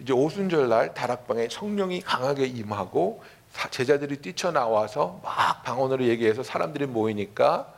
이제 0.00 0.12
오순절 0.12 0.68
날 0.68 0.94
다락방에 0.94 1.48
성령이 1.50 2.02
강하게 2.02 2.46
임하고 2.46 3.22
제자들이 3.70 4.18
뛰쳐나와서 4.18 5.20
막 5.22 5.62
방언으로 5.64 6.04
얘기해서 6.04 6.42
사람들이 6.42 6.86
모이니까 6.86 7.72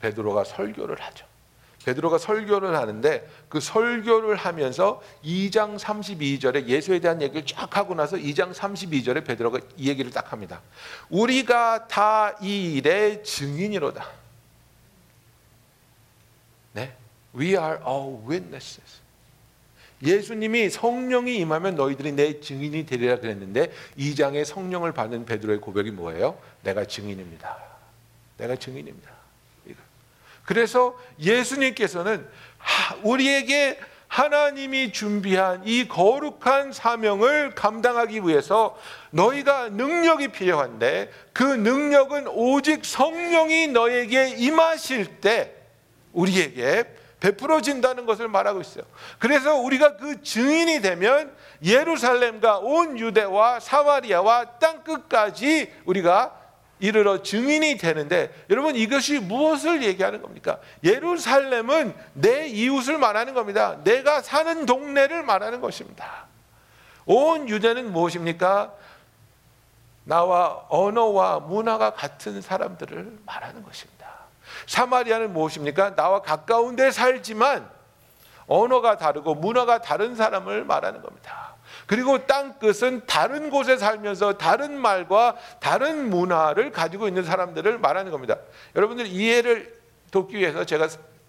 베드로가 0.00 0.44
설교를 0.44 1.00
하죠. 1.00 1.26
베드로가 1.84 2.18
설교를 2.18 2.76
하는데 2.76 3.28
그 3.48 3.60
설교를 3.60 4.34
하면서 4.34 5.00
2장 5.24 5.78
32절에 5.78 6.66
예수에 6.66 6.98
대한 6.98 7.22
얘기를 7.22 7.46
쫙 7.46 7.76
하고 7.76 7.94
나서 7.94 8.16
2장 8.16 8.52
32절에 8.52 9.24
베드로가 9.24 9.60
이 9.76 9.88
얘기를 9.88 10.10
딱 10.10 10.32
합니다. 10.32 10.60
우리가 11.10 11.86
다 11.86 12.34
이 12.40 12.74
일의 12.74 13.22
증인이로다. 13.22 14.04
네. 16.72 16.92
We 17.36 17.48
are 17.50 17.78
all 17.86 18.18
witnesses. 18.26 19.00
예수님이 20.02 20.68
성령이 20.70 21.36
임하면 21.36 21.74
너희들이 21.74 22.12
내 22.12 22.40
증인이 22.40 22.84
되리라 22.86 23.18
그랬는데 23.18 23.72
2장에 23.98 24.44
성령을 24.44 24.92
받는 24.92 25.24
베드로의 25.24 25.60
고백이 25.60 25.90
뭐예요? 25.90 26.38
내가 26.62 26.84
증인입니다. 26.84 27.56
내가 28.36 28.56
증인입니다. 28.56 29.10
그래서 30.44 30.96
예수님께서는 31.18 32.26
우리에게 33.02 33.78
하나님이 34.08 34.92
준비한 34.92 35.62
이 35.66 35.88
거룩한 35.88 36.72
사명을 36.72 37.54
감당하기 37.54 38.20
위해서 38.22 38.78
너희가 39.10 39.70
능력이 39.70 40.28
필요한데 40.28 41.10
그 41.32 41.42
능력은 41.42 42.28
오직 42.28 42.84
성령이 42.84 43.68
너에게 43.68 44.36
임하실 44.36 45.20
때 45.20 45.52
우리에게 46.12 46.84
베풀어진다는 47.20 48.06
것을 48.06 48.28
말하고 48.28 48.60
있어요. 48.60 48.84
그래서 49.18 49.56
우리가 49.56 49.96
그 49.96 50.22
증인이 50.22 50.80
되면 50.80 51.34
예루살렘과 51.64 52.58
온 52.58 52.98
유대와 52.98 53.60
사마리아와 53.60 54.58
땅 54.58 54.82
끝까지 54.84 55.72
우리가 55.84 56.42
이르러 56.78 57.22
증인이 57.22 57.78
되는데 57.78 58.30
여러분 58.50 58.76
이것이 58.76 59.18
무엇을 59.18 59.82
얘기하는 59.82 60.20
겁니까? 60.20 60.58
예루살렘은 60.84 61.94
내 62.12 62.48
이웃을 62.48 62.98
말하는 62.98 63.32
겁니다. 63.32 63.78
내가 63.82 64.20
사는 64.20 64.66
동네를 64.66 65.22
말하는 65.22 65.60
것입니다. 65.62 66.26
온 67.06 67.48
유대는 67.48 67.92
무엇입니까? 67.92 68.74
나와 70.04 70.66
언어와 70.68 71.40
문화가 71.40 71.90
같은 71.90 72.40
사람들을 72.42 73.20
말하는 73.24 73.62
것입니다. 73.62 73.95
사마리아는 74.66 75.32
무엇입니까? 75.32 75.94
나와 75.94 76.22
가까운 76.22 76.76
데 76.76 76.90
살지만 76.90 77.68
언어가 78.46 78.96
다르고 78.96 79.34
문화가 79.34 79.80
다른 79.80 80.14
사람을 80.14 80.64
말하는 80.64 81.02
겁니다. 81.02 81.54
그리고 81.86 82.26
땅 82.26 82.58
끝은 82.58 83.06
다른 83.06 83.50
곳에 83.50 83.76
살면서 83.76 84.38
다른 84.38 84.76
말과 84.76 85.36
다른 85.60 86.10
문화를 86.10 86.72
가지고 86.72 87.08
있는 87.08 87.22
사람들을 87.22 87.78
말하는 87.78 88.10
겁니다. 88.10 88.36
여러분들 88.74 89.06
이해를 89.06 89.76
돕기 90.10 90.36
위해서 90.36 90.64
제가 90.64 90.88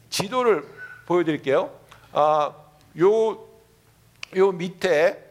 지도를 0.10 0.68
보여드릴게요. 1.06 1.72
아, 2.14 2.54
요, 3.00 3.48
요 4.36 4.52
밑에 4.52 5.24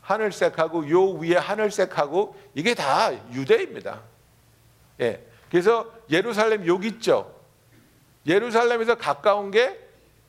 하늘색하고 0.00 0.90
요 0.90 1.10
위에 1.12 1.36
하늘색하고 1.36 2.36
이게 2.54 2.74
다 2.74 3.12
유대입니다. 3.32 4.00
예. 5.00 5.24
그래서 5.50 5.86
예루살렘 6.10 6.66
여기 6.66 6.88
있죠. 6.88 7.31
예루살렘에서 8.26 8.94
가까운 8.94 9.50
게 9.50 9.78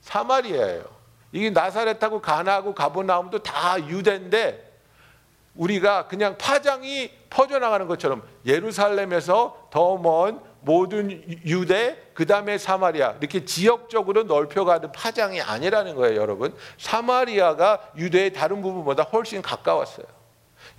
사마리아예요. 0.01 0.83
이게 1.31 1.49
나사렛하고 1.49 2.21
가나하고 2.21 2.73
가보나움도 2.75 3.39
다 3.43 3.79
유대인데 3.87 4.71
우리가 5.55 6.07
그냥 6.07 6.37
파장이 6.37 7.11
퍼져나가는 7.29 7.87
것처럼 7.87 8.23
예루살렘에서 8.45 9.67
더 9.71 9.97
먼 9.97 10.39
모든 10.61 11.23
유대 11.45 11.97
그 12.13 12.25
다음에 12.25 12.57
사마리아 12.57 13.15
이렇게 13.19 13.43
지역적으로 13.43 14.23
넓혀가는 14.23 14.91
파장이 14.93 15.41
아니라는 15.41 15.95
거예요 15.95 16.19
여러분. 16.21 16.55
사마리아가 16.77 17.81
유대의 17.97 18.33
다른 18.33 18.61
부분보다 18.61 19.03
훨씬 19.03 19.41
가까웠어요. 19.41 20.05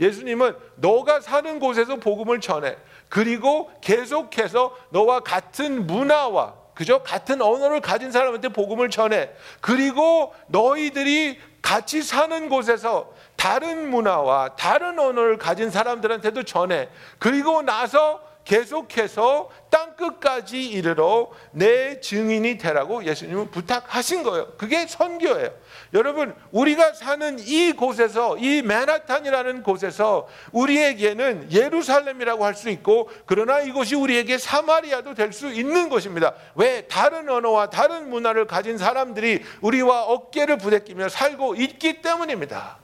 예수님은 0.01 0.57
너가 0.77 1.21
사는 1.21 1.59
곳에서 1.61 1.97
복음을 1.97 2.41
전해. 2.41 2.77
그리고 3.09 3.71
계속해서 3.81 4.75
너와 4.91 5.21
같은 5.21 5.87
문화와 5.87 6.55
그죠? 6.75 7.03
같은 7.03 7.41
언어를 7.41 7.81
가진 7.81 8.11
사람한테 8.11 8.49
복음을 8.49 8.91
전해. 8.91 9.31
그리고 9.61 10.35
너희들이 10.49 11.39
같이 11.63 12.03
사는 12.03 12.49
곳에서 12.49 13.13
다른 13.37 13.89
문화와 13.91 14.57
다른 14.57 14.99
언어를 14.99 15.39
가진 15.39 15.71
사람들한테도 15.71 16.43
전해. 16.43 16.89
그리고 17.19 17.63
나서 17.63 18.21
계속해서 18.45 19.51
땅 19.71 19.97
끝까지 19.97 20.63
이르러 20.63 21.31
내 21.51 22.01
증인이 22.01 22.59
되라고 22.59 23.05
예수님은 23.05 23.51
부탁하신 23.51 24.23
거예요. 24.23 24.53
그게 24.57 24.87
선교예요. 24.87 25.51
여러분, 25.95 26.35
우리가 26.53 26.93
사는 26.93 27.39
이 27.39 27.73
곳에서 27.73 28.37
이 28.37 28.63
맨하탄이라는 28.63 29.63
곳에서 29.63 30.29
우리에게는 30.53 31.53
예루살렘이라고 31.53 32.45
할 32.45 32.55
수 32.55 32.69
있고 32.71 33.11
그러나 33.27 33.61
이곳이 33.61 33.97
우리에게 33.97 34.39
사마리아도 34.39 35.15
될 35.15 35.33
수 35.33 35.51
있는 35.51 35.89
것입니다. 35.89 36.35
왜 36.55 36.83
다른 36.87 37.29
언어와 37.29 37.71
다른 37.71 38.09
문화를 38.11 38.47
가진 38.47 38.79
사람들이 38.79 39.43
우리와 39.63 40.05
어깨를 40.05 40.59
부대끼며 40.59 41.09
살고 41.09 41.57
있기 41.57 42.01
때문입니다. 42.03 42.79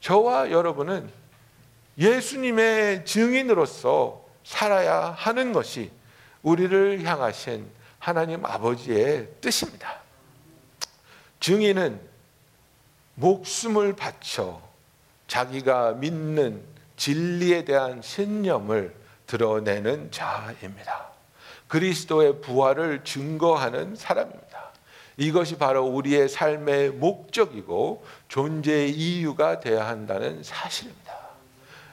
저와 0.00 0.50
여러분은 0.50 1.23
예수님의 1.98 3.04
증인으로서 3.04 4.24
살아야 4.44 5.14
하는 5.16 5.52
것이 5.52 5.90
우리를 6.42 7.02
향하신 7.04 7.68
하나님 7.98 8.44
아버지의 8.44 9.28
뜻입니다. 9.40 10.00
증인은 11.40 12.00
목숨을 13.14 13.94
바쳐 13.96 14.60
자기가 15.26 15.92
믿는 15.92 16.62
진리에 16.96 17.64
대한 17.64 18.02
신념을 18.02 18.94
드러내는 19.26 20.10
자입니다. 20.10 21.08
그리스도의 21.68 22.40
부활을 22.40 23.04
증거하는 23.04 23.96
사람입니다. 23.96 24.44
이것이 25.16 25.56
바로 25.56 25.86
우리의 25.86 26.28
삶의 26.28 26.90
목적이고 26.90 28.04
존재의 28.28 28.90
이유가 28.90 29.60
되어야 29.60 29.86
한다는 29.86 30.42
사실입니다. 30.42 31.03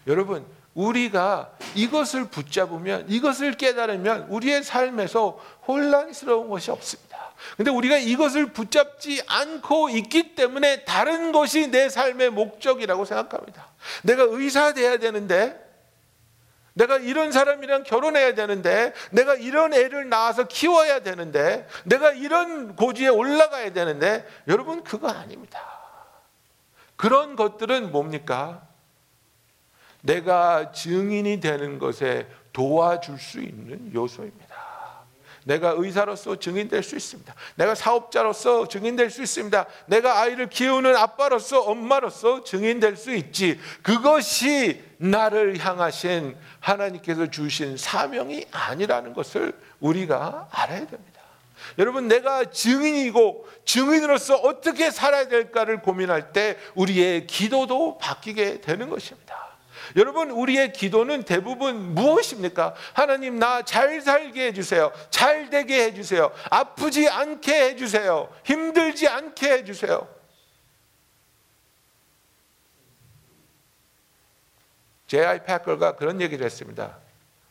여러분, 0.07 0.45
우리가 0.73 1.51
이것을 1.75 2.25
붙잡으면 2.25 3.05
이것을 3.09 3.53
깨달으면 3.53 4.27
우리의 4.29 4.63
삶에서 4.63 5.39
혼란스러운 5.67 6.49
것이 6.49 6.71
없습니다. 6.71 7.11
근데 7.57 7.71
우리가 7.71 7.97
이것을 7.97 8.47
붙잡지 8.53 9.21
않고 9.27 9.89
있기 9.89 10.35
때문에 10.35 10.85
다른 10.85 11.31
것이 11.31 11.67
내 11.67 11.89
삶의 11.89 12.29
목적이라고 12.29 13.05
생각합니다. 13.05 13.67
내가 14.03 14.23
의사 14.23 14.73
돼야 14.73 14.97
되는데 14.97 15.59
내가 16.73 16.97
이런 16.97 17.31
사람이랑 17.31 17.83
결혼해야 17.83 18.33
되는데 18.33 18.93
내가 19.11 19.35
이런 19.35 19.73
애를 19.73 20.07
낳아서 20.07 20.47
키워야 20.47 21.01
되는데 21.01 21.67
내가 21.83 22.11
이런 22.11 22.75
고지에 22.75 23.09
올라가야 23.09 23.73
되는데 23.73 24.25
여러분 24.47 24.83
그거 24.83 25.09
아닙니다. 25.09 25.59
그런 26.95 27.35
것들은 27.35 27.91
뭡니까? 27.91 28.70
내가 30.01 30.71
증인이 30.71 31.39
되는 31.39 31.79
것에 31.79 32.27
도와줄 32.53 33.17
수 33.19 33.39
있는 33.39 33.91
요소입니다. 33.93 34.71
내가 35.43 35.73
의사로서 35.75 36.35
증인될 36.35 36.83
수 36.83 36.95
있습니다. 36.95 37.33
내가 37.55 37.73
사업자로서 37.73 38.67
증인될 38.67 39.09
수 39.09 39.23
있습니다. 39.23 39.65
내가 39.87 40.21
아이를 40.21 40.49
키우는 40.49 40.95
아빠로서 40.95 41.61
엄마로서 41.61 42.43
증인될 42.43 42.95
수 42.95 43.13
있지. 43.13 43.59
그것이 43.81 44.83
나를 44.97 45.57
향하신 45.57 46.35
하나님께서 46.59 47.27
주신 47.31 47.75
사명이 47.75 48.45
아니라는 48.51 49.13
것을 49.13 49.53
우리가 49.79 50.47
알아야 50.51 50.85
됩니다. 50.85 51.21
여러분 51.77 52.07
내가 52.07 52.45
증인이고 52.45 53.47
증인으로서 53.65 54.35
어떻게 54.35 54.91
살아야 54.91 55.27
될까를 55.27 55.81
고민할 55.81 56.33
때 56.33 56.57
우리의 56.75 57.27
기도도 57.27 57.97
바뀌게 57.97 58.61
되는 58.61 58.89
것입니다. 58.89 59.50
여러분 59.95 60.31
우리의 60.31 60.73
기도는 60.73 61.23
대부분 61.23 61.93
무엇입니까? 61.93 62.75
하나님 62.93 63.39
나 63.39 63.61
잘 63.63 64.01
살게 64.01 64.47
해주세요. 64.47 64.91
잘 65.09 65.49
되게 65.49 65.85
해주세요. 65.85 66.31
아프지 66.49 67.07
않게 67.07 67.69
해주세요. 67.69 68.29
힘들지 68.43 69.07
않게 69.07 69.51
해주세요. 69.51 70.07
J.I. 75.07 75.43
패커가 75.43 75.95
그런 75.97 76.21
얘기를 76.21 76.45
했습니다. 76.45 76.97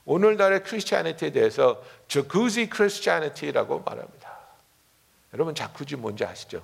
오늘날의 0.06 0.64
크리스찬티에 0.64 1.30
대해서 1.30 1.82
저구지 2.08 2.68
크리스찬티라고 2.70 3.80
말합니다. 3.80 4.38
여러분 5.34 5.54
자쿠지 5.54 5.96
뭔지 5.96 6.24
아시죠? 6.24 6.62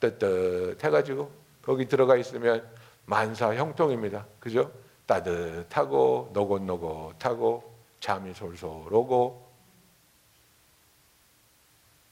뜨뜻 0.00 0.82
해가지고 0.84 1.30
거기 1.62 1.86
들어가 1.86 2.16
있으면 2.16 2.68
만사 3.06 3.54
형통입니다. 3.54 4.26
그죠? 4.40 4.70
따뜻하고 5.12 6.30
노곤노곤하고 6.32 7.70
잠이 8.00 8.32
솔솔 8.32 8.92
오고 8.92 9.52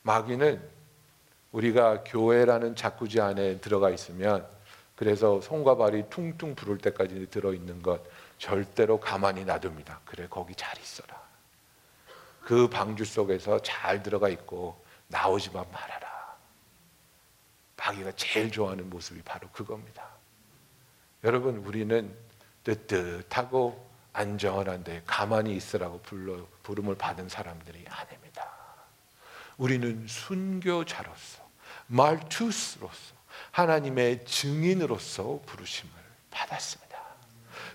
마귀는 0.03 0.63
우리가 1.53 2.05
교회라는 2.05 2.77
자꾸지 2.77 3.21
안에 3.21 3.61
들어가 3.61 3.91
있으면 3.91 4.47
그래서 4.97 5.41
손과 5.41 5.77
발이 5.77 6.11
퉁퉁 6.11 6.55
부를 6.55 6.77
때까지 6.77 7.29
들어 7.31 7.55
있는 7.55 7.81
것 7.81 8.03
절대로 8.39 9.01
가만히 9.01 9.45
놔둡니다. 9.45 10.01
그래 10.05 10.27
거기 10.29 10.55
잘 10.55 10.79
있어라. 10.79 11.19
그 12.43 12.69
방주 12.69 13.05
속에서 13.05 13.61
잘 13.63 14.03
들어가 14.03 14.29
있고 14.29 14.79
나오지만 15.09 15.65
말아라. 15.73 16.37
마귀가 17.77 18.13
제일 18.13 18.51
좋아하는 18.51 18.91
모습이 18.91 19.23
바로 19.23 19.49
그겁니다. 19.53 20.07
여러분 21.25 21.57
우리는 21.57 22.15
뜨뜻하고 22.75 23.91
안전한데 24.13 25.03
가만히 25.07 25.55
있으라고 25.57 26.01
불러 26.03 26.47
부름을 26.63 26.97
받은 26.97 27.29
사람들이 27.29 27.85
아닙니다. 27.89 28.49
우리는 29.57 30.07
순교자로서 30.07 31.43
말투스로서 31.87 33.15
하나님의 33.53 34.25
증인으로서 34.25 35.41
부르심을 35.47 35.93
받았습니다. 36.31 36.91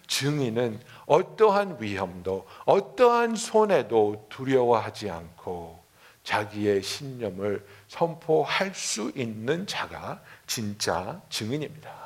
증인은 0.08 0.82
어떠한 1.06 1.78
위험도 1.82 2.48
어떠한 2.66 3.36
손해도 3.36 4.28
두려워하지 4.30 5.10
않고 5.10 5.84
자기의 6.24 6.82
신념을 6.82 7.66
선포할 7.88 8.74
수 8.74 9.12
있는 9.16 9.68
자가 9.68 10.22
진짜 10.48 11.22
증인입니다. 11.30 12.05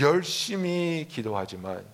열심히 0.00 1.06
기도하지만 1.08 1.84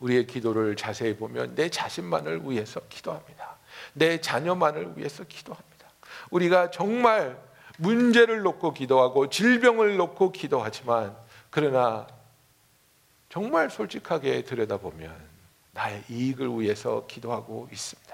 우리의 0.00 0.26
기도를 0.26 0.76
자세히 0.76 1.16
보면 1.16 1.54
내 1.54 1.68
자신만을 1.68 2.42
위해서 2.44 2.80
기도합니다. 2.88 3.56
내 3.94 4.20
자녀만을 4.20 4.96
위해서 4.96 5.24
기도합니다. 5.24 5.86
우리가 6.30 6.70
정말 6.70 7.38
문제를 7.78 8.42
놓고 8.42 8.74
기도하고 8.74 9.28
질병을 9.28 9.96
놓고 9.96 10.32
기도하지만 10.32 11.16
그러나 11.50 12.06
정말 13.28 13.70
솔직하게 13.70 14.44
들여다보면 14.44 15.14
나의 15.72 16.02
이익을 16.08 16.60
위해서 16.60 17.06
기도하고 17.06 17.68
있습니다. 17.72 18.12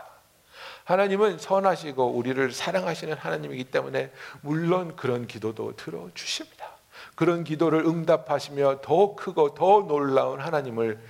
하나님은 0.85 1.38
선하시고 1.38 2.12
우리를 2.12 2.53
사랑하시는 2.53 3.14
하나님이기 3.14 3.64
때문에 3.64 4.12
물론 4.40 4.96
그런 4.96 5.27
기도도 5.27 5.77
들어주십니다. 5.77 6.58
그런 7.19 7.43
기도를 7.43 7.81
응답하시며 7.81 8.81
더 8.81 9.17
크고 9.17 9.55
더 9.55 9.81
놀라운 9.89 10.39
하나님을 10.39 11.01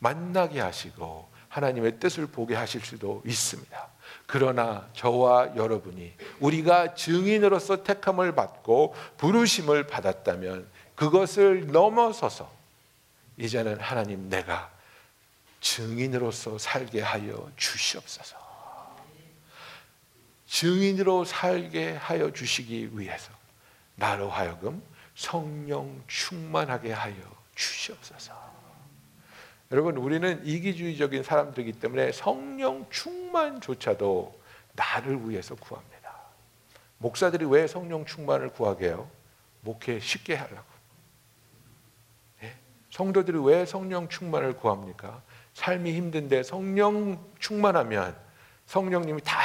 만나게 0.00 0.58
하시고 0.58 1.28
하나님의 1.48 2.00
뜻을 2.00 2.26
보게 2.26 2.56
하실 2.56 2.80
수도 2.80 3.22
있습니다. 3.24 3.88
그러나 4.26 4.88
저와 4.92 5.54
여러분이 5.54 6.14
우리가 6.40 6.96
증인으로서 6.96 7.84
택함을 7.84 8.34
받고 8.34 8.96
부르심을 9.18 9.86
받았다면 9.86 10.66
그것을 10.96 11.68
넘어서서 11.68 12.50
이제는 13.36 13.78
하나님 13.78 14.28
내가 14.28 14.68
증인으로서 15.60 16.58
살게 16.58 17.02
하여 17.02 17.48
주시옵소서. 17.56 18.36
증인으로 20.48 21.24
살게 21.24 21.92
하여 21.92 22.32
주시기 22.32 22.98
위해서 22.98 23.30
나로 23.94 24.28
하여금 24.28 24.82
성령 25.14 26.02
충만하게 26.06 26.92
하여 26.92 27.14
주시옵소서. 27.54 28.52
여러분 29.70 29.96
우리는 29.96 30.44
이기주의적인 30.44 31.22
사람들이기 31.22 31.80
때문에 31.80 32.12
성령 32.12 32.86
충만조차도 32.90 34.40
나를 34.74 35.28
위해서 35.28 35.54
구합니다. 35.54 36.12
목사들이 36.98 37.46
왜 37.46 37.66
성령 37.66 38.04
충만을 38.04 38.50
구하게요? 38.50 39.10
목회 39.62 39.98
쉽게 39.98 40.34
하려고. 40.34 40.66
예? 42.42 42.54
성도들이 42.90 43.38
왜 43.42 43.64
성령 43.64 44.08
충만을 44.08 44.56
구합니까? 44.56 45.22
삶이 45.54 45.94
힘든데 45.94 46.42
성령 46.42 47.24
충만하면 47.38 48.16
성령님이 48.66 49.22
다 49.22 49.40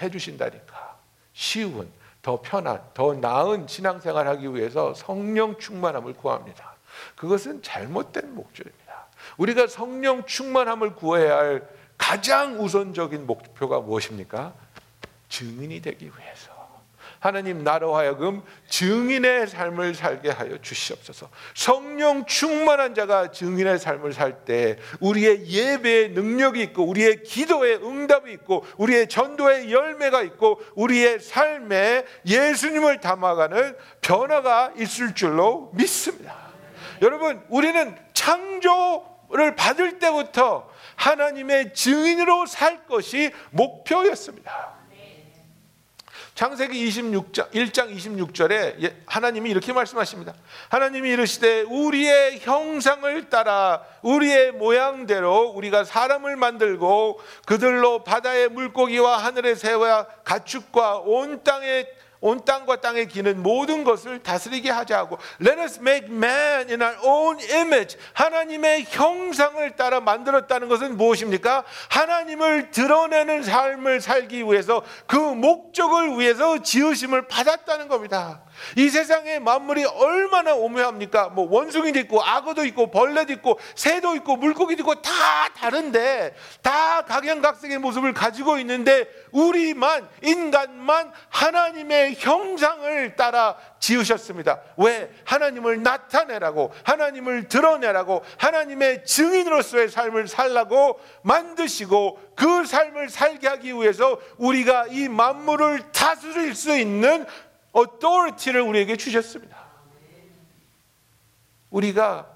해주신다니까. 0.00 0.98
쉬운 1.32 1.90
더 2.24 2.40
편한, 2.40 2.80
더 2.94 3.12
나은 3.12 3.68
신앙생활 3.68 4.26
하기 4.28 4.54
위해서 4.54 4.94
성령 4.94 5.58
충만함을 5.58 6.14
구합니다. 6.14 6.74
그것은 7.16 7.62
잘못된 7.62 8.34
목적입니다. 8.34 9.08
우리가 9.36 9.66
성령 9.66 10.24
충만함을 10.24 10.94
구해야 10.94 11.36
할 11.36 11.68
가장 11.98 12.58
우선적인 12.58 13.26
목표가 13.26 13.80
무엇입니까? 13.80 14.54
증인이 15.28 15.82
되기 15.82 16.06
위해서. 16.06 16.53
하나님 17.24 17.64
나로 17.64 17.96
하여금 17.96 18.42
증인의 18.68 19.46
삶을 19.46 19.94
살게 19.94 20.28
하여 20.28 20.58
주시옵소서. 20.60 21.30
성령 21.54 22.26
충만한 22.26 22.94
자가 22.94 23.30
증인의 23.30 23.78
삶을 23.78 24.12
살 24.12 24.44
때 24.44 24.76
우리의 25.00 25.46
예배의 25.48 26.10
능력이 26.10 26.60
있고 26.64 26.84
우리의 26.84 27.22
기도의 27.22 27.76
응답이 27.76 28.30
있고 28.32 28.66
우리의 28.76 29.08
전도의 29.08 29.72
열매가 29.72 30.20
있고 30.22 30.60
우리의 30.74 31.18
삶에 31.18 32.04
예수님을 32.26 33.00
담아가는 33.00 33.74
변화가 34.02 34.74
있을 34.76 35.14
줄로 35.14 35.70
믿습니다. 35.72 36.36
여러분, 37.00 37.42
우리는 37.48 37.96
창조를 38.12 39.56
받을 39.56 39.98
때부터 39.98 40.68
하나님의 40.96 41.72
증인으로 41.72 42.44
살 42.44 42.84
것이 42.86 43.32
목표였습니다. 43.50 44.73
창세기 46.34 46.88
26장 46.88 47.48
1장 47.52 47.94
26절에 47.96 48.92
하나님이 49.06 49.50
이렇게 49.50 49.72
말씀하십니다. 49.72 50.34
하나님이 50.68 51.10
이르시되 51.10 51.62
우리의 51.62 52.40
형상을 52.40 53.30
따라 53.30 53.84
우리의 54.02 54.50
모양대로 54.50 55.52
우리가 55.54 55.84
사람을 55.84 56.34
만들고 56.34 57.20
그들로 57.46 58.02
바다의 58.02 58.48
물고기와 58.48 59.18
하늘의 59.18 59.54
새와 59.54 60.06
가축과 60.24 61.02
온 61.04 61.44
땅의 61.44 61.86
온 62.24 62.42
땅과 62.42 62.80
땅에 62.80 63.04
기는 63.04 63.42
모든 63.42 63.84
것을 63.84 64.22
다스리게 64.22 64.70
하자고 64.70 65.18
Let 65.42 65.60
us 65.60 65.78
make 65.78 66.08
man 66.08 66.70
in 66.70 66.80
our 66.80 66.96
own 67.04 67.38
image 67.50 67.98
하나님의 68.14 68.86
형상을 68.88 69.76
따라 69.76 70.00
만들었다는 70.00 70.68
것은 70.70 70.96
무엇입니까? 70.96 71.64
하나님을 71.90 72.70
드러내는 72.70 73.42
삶을 73.42 74.00
살기 74.00 74.42
위해서 74.44 74.82
그 75.06 75.16
목적을 75.16 76.18
위해서 76.18 76.62
지으심을 76.62 77.28
받았다는 77.28 77.88
겁니다 77.88 78.40
이 78.76 78.88
세상의 78.88 79.40
만물이 79.40 79.84
얼마나 79.84 80.54
오묘합니까? 80.54 81.30
뭐 81.30 81.46
원숭이도 81.50 81.98
있고 82.00 82.22
악어도 82.22 82.64
있고 82.66 82.90
벌레도 82.90 83.32
있고 83.34 83.58
새도 83.74 84.14
있고 84.16 84.36
물고기도 84.36 84.82
있고 84.82 85.02
다 85.02 85.12
다른데 85.56 86.34
다 86.62 87.02
각양각색의 87.02 87.78
모습을 87.78 88.12
가지고 88.12 88.58
있는데 88.58 89.06
우리만 89.32 90.08
인간만 90.22 91.12
하나님의 91.28 92.16
형상을 92.18 93.16
따라 93.16 93.56
지으셨습니다. 93.78 94.60
왜? 94.78 95.10
하나님을 95.24 95.82
나타내라고 95.82 96.72
하나님을 96.84 97.48
드러내라고 97.48 98.24
하나님의 98.38 99.04
증인으로서의 99.04 99.88
삶을 99.88 100.28
살라고 100.28 100.98
만드시고 101.22 102.18
그 102.34 102.64
삶을 102.64 103.08
살게 103.08 103.48
하기 103.48 103.74
위해서 103.74 104.18
우리가 104.38 104.86
이 104.88 105.08
만물을 105.08 105.92
다스릴 105.92 106.54
수 106.54 106.76
있는 106.76 107.26
authority를 107.76 108.60
우리에게 108.60 108.96
주셨습니다. 108.96 109.64
우리가 111.70 112.30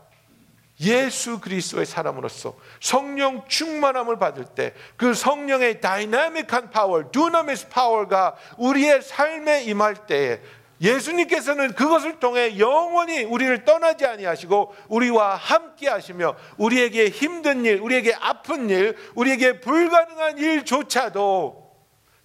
예수 0.81 1.41
그리스도의 1.41 1.87
사람으로서 1.87 2.57
성령 2.81 3.45
충만함을 3.49 4.19
받을 4.19 4.45
때 4.45 4.75
그 4.97 5.15
성령의 5.15 5.81
다이나믹한 5.81 6.71
파워, 6.71 7.11
두나미스 7.11 7.69
파워가 7.69 8.37
우리의 8.59 9.03
삶에 9.03 9.65
임할 9.65 10.07
때에 10.07 10.41
예수님께서는 10.81 11.73
그것을 11.75 12.21
통해 12.21 12.59
영원히 12.59 13.25
우리를 13.25 13.65
떠나지 13.65 14.07
아니하시고 14.07 14.75
우리와 14.89 15.35
함께 15.35 15.89
하시며 15.89 16.37
우리에게 16.57 17.09
힘든 17.09 17.65
일, 17.65 17.81
우리에게 17.81 18.15
아픈 18.15 18.71
일, 18.71 18.97
우리에게 19.17 19.61
불가능한 19.61 20.39
일조차도 20.39 21.68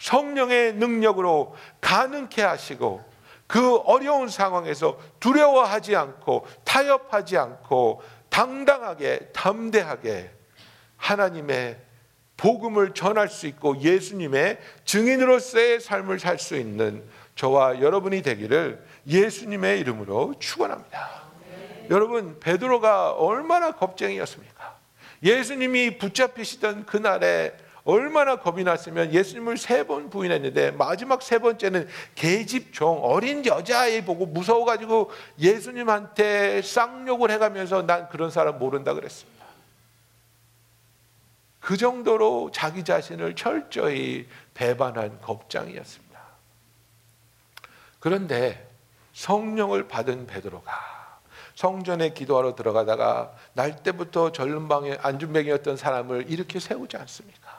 성령의 0.03 0.73
능력으로 0.73 1.55
가능케 1.79 2.41
하시고 2.41 3.01
그 3.47 3.77
어려운 3.85 4.27
상황에서 4.27 4.99
두려워하지 5.21 5.95
않고 5.95 6.45
타협하지 6.65 7.37
않고 7.37 8.03
당당하게 8.27 9.19
담대하게 9.31 10.29
하나님의 10.97 11.77
복음을 12.35 12.93
전할 12.93 13.29
수 13.29 13.47
있고 13.47 13.79
예수님의 13.79 14.59
증인으로서의 14.83 15.79
삶을 15.79 16.19
살 16.19 16.37
수 16.37 16.57
있는 16.57 17.01
저와 17.35 17.79
여러분이 17.79 18.23
되기를 18.23 18.83
예수님의 19.07 19.79
이름으로 19.79 20.33
축원합니다. 20.37 21.23
여러분 21.89 22.39
베드로가 22.41 23.11
얼마나 23.13 23.71
겁쟁이였습니까? 23.71 24.77
예수님이 25.23 25.97
붙잡히시던 25.97 26.87
그날에 26.87 27.55
얼마나 27.85 28.37
겁이 28.37 28.63
났으면 28.63 29.13
예수님을 29.13 29.57
세 29.57 29.83
번 29.83 30.09
부인했는데 30.09 30.71
마지막 30.71 31.21
세 31.21 31.39
번째는 31.39 31.87
계집 32.15 32.73
종 32.73 33.03
어린 33.03 33.45
여자아이 33.45 34.05
보고 34.05 34.25
무서워가지고 34.25 35.11
예수님한테 35.39 36.61
쌍욕을 36.61 37.31
해가면서 37.31 37.85
난 37.85 38.07
그런 38.07 38.31
사람 38.31 38.59
모른다 38.59 38.93
그랬습니다. 38.93 39.43
그 41.59 41.77
정도로 41.77 42.51
자기 42.53 42.83
자신을 42.83 43.35
철저히 43.35 44.27
배반한 44.53 45.19
겁장이었습니다. 45.21 46.19
그런데 47.99 48.69
성령을 49.13 49.87
받은 49.87 50.27
베드로가 50.27 50.93
성전에 51.55 52.09
기도하러 52.13 52.55
들어가다가 52.55 53.33
날 53.53 53.81
때부터 53.83 54.31
전름방에 54.31 54.97
안준뱅이였던 55.01 55.77
사람을 55.77 56.25
이렇게 56.29 56.59
세우지 56.59 56.97
않습니까? 56.97 57.52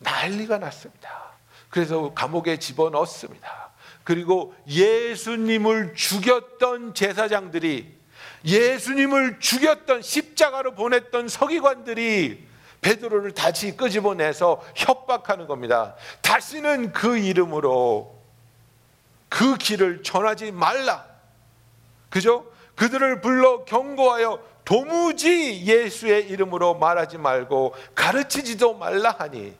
난리가 0.00 0.58
났습니다. 0.58 1.30
그래서 1.68 2.12
감옥에 2.14 2.58
집어넣습니다. 2.58 3.70
그리고 4.04 4.54
예수님을 4.66 5.94
죽였던 5.94 6.94
제사장들이 6.94 8.00
예수님을 8.44 9.38
죽였던 9.40 10.02
십자가로 10.02 10.74
보냈던 10.74 11.28
서기관들이 11.28 12.48
베드로를 12.80 13.32
다시 13.32 13.76
끄집어내서 13.76 14.64
협박하는 14.74 15.46
겁니다. 15.46 15.94
다시는 16.22 16.92
그 16.92 17.18
이름으로 17.18 18.18
그 19.28 19.56
길을 19.56 20.02
전하지 20.02 20.52
말라. 20.52 21.04
그죠? 22.08 22.50
그들을 22.74 23.20
불러 23.20 23.64
경고하여 23.64 24.42
도무지 24.64 25.64
예수의 25.66 26.28
이름으로 26.28 26.74
말하지 26.76 27.18
말고 27.18 27.74
가르치지도 27.94 28.74
말라 28.74 29.14
하니 29.18 29.54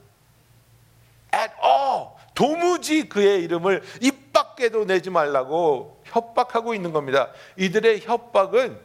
at 1.35 1.53
all 1.65 2.09
도무지 2.35 3.09
그의 3.09 3.43
이름을 3.45 3.83
입 4.01 4.33
밖에도 4.33 4.87
내지 4.87 5.11
말라고 5.11 6.01
협박하고 6.05 6.75
있는 6.75 6.93
겁니다. 6.93 7.31
이들의 7.57 8.01
협박은 8.01 8.79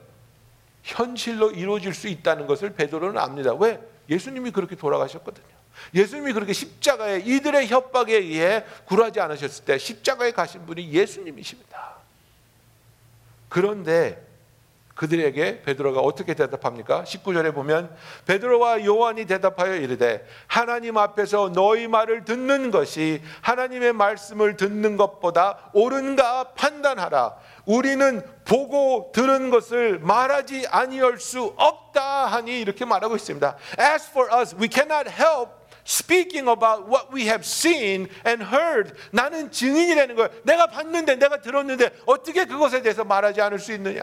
현실로 0.84 1.52
이루어질 1.52 1.94
수 1.94 2.08
있다는 2.08 2.48
것을 2.48 2.74
베드로는 2.74 3.18
압니다. 3.18 3.54
왜? 3.54 3.80
예수님이 4.10 4.52
그렇게 4.52 4.76
돌아가셨거든요. 4.76 5.46
예수님이 5.94 6.34
그렇게 6.34 6.54
십자가에 6.54 7.20
이들의 7.20 7.68
협박에 7.68 8.16
의해 8.16 8.64
굴하지 8.86 9.20
않으셨을 9.20 9.66
때 9.66 9.78
십자가에 9.78 10.32
가신 10.32 10.66
분이 10.66 10.92
예수님이십니다. 10.92 11.96
그런데 13.50 14.25
그들에게 14.96 15.62
베드로가 15.64 16.00
어떻게 16.00 16.34
대답합니까? 16.34 17.04
19절에 17.04 17.54
보면 17.54 17.94
베드로와 18.26 18.86
요한이 18.86 19.26
대답하여 19.26 19.76
이르되 19.76 20.26
하나님 20.48 20.98
앞에서 20.98 21.52
너희 21.54 21.88
말을 21.88 22.24
듣는 22.24 22.72
것이 22.72 23.22
하나님의 23.42 23.92
말씀을 23.94 24.56
듣는 24.56 24.96
것보다 24.96 25.70
옳은가 25.74 26.54
판단하라. 26.56 27.36
우리는 27.66 28.22
보고 28.46 29.12
들은 29.14 29.50
것을 29.50 30.00
말하지 30.00 30.68
아니할 30.70 31.20
수 31.20 31.54
없다 31.58 32.28
하니 32.28 32.62
이렇게 32.62 32.86
말하고 32.86 33.18
있습니다. 33.18 33.58
As 33.80 34.10
for 34.10 34.30
us, 34.40 34.56
we 34.56 34.70
cannot 34.72 35.10
help 35.10 35.52
speaking 35.86 36.50
about 36.50 36.90
what 36.90 37.08
we 37.14 37.24
have 37.24 37.44
seen 37.44 38.08
and 38.26 38.46
heard. 38.46 38.94
나는 39.12 39.52
증인이라는 39.52 40.16
걸 40.16 40.32
내가 40.44 40.68
봤는데 40.68 41.16
내가 41.18 41.42
들었는데 41.42 41.90
어떻게 42.06 42.46
그것에 42.46 42.82
대해서 42.82 43.04
말하지 43.04 43.42
않을 43.42 43.60
수 43.60 43.74
있느냐? 43.74 44.02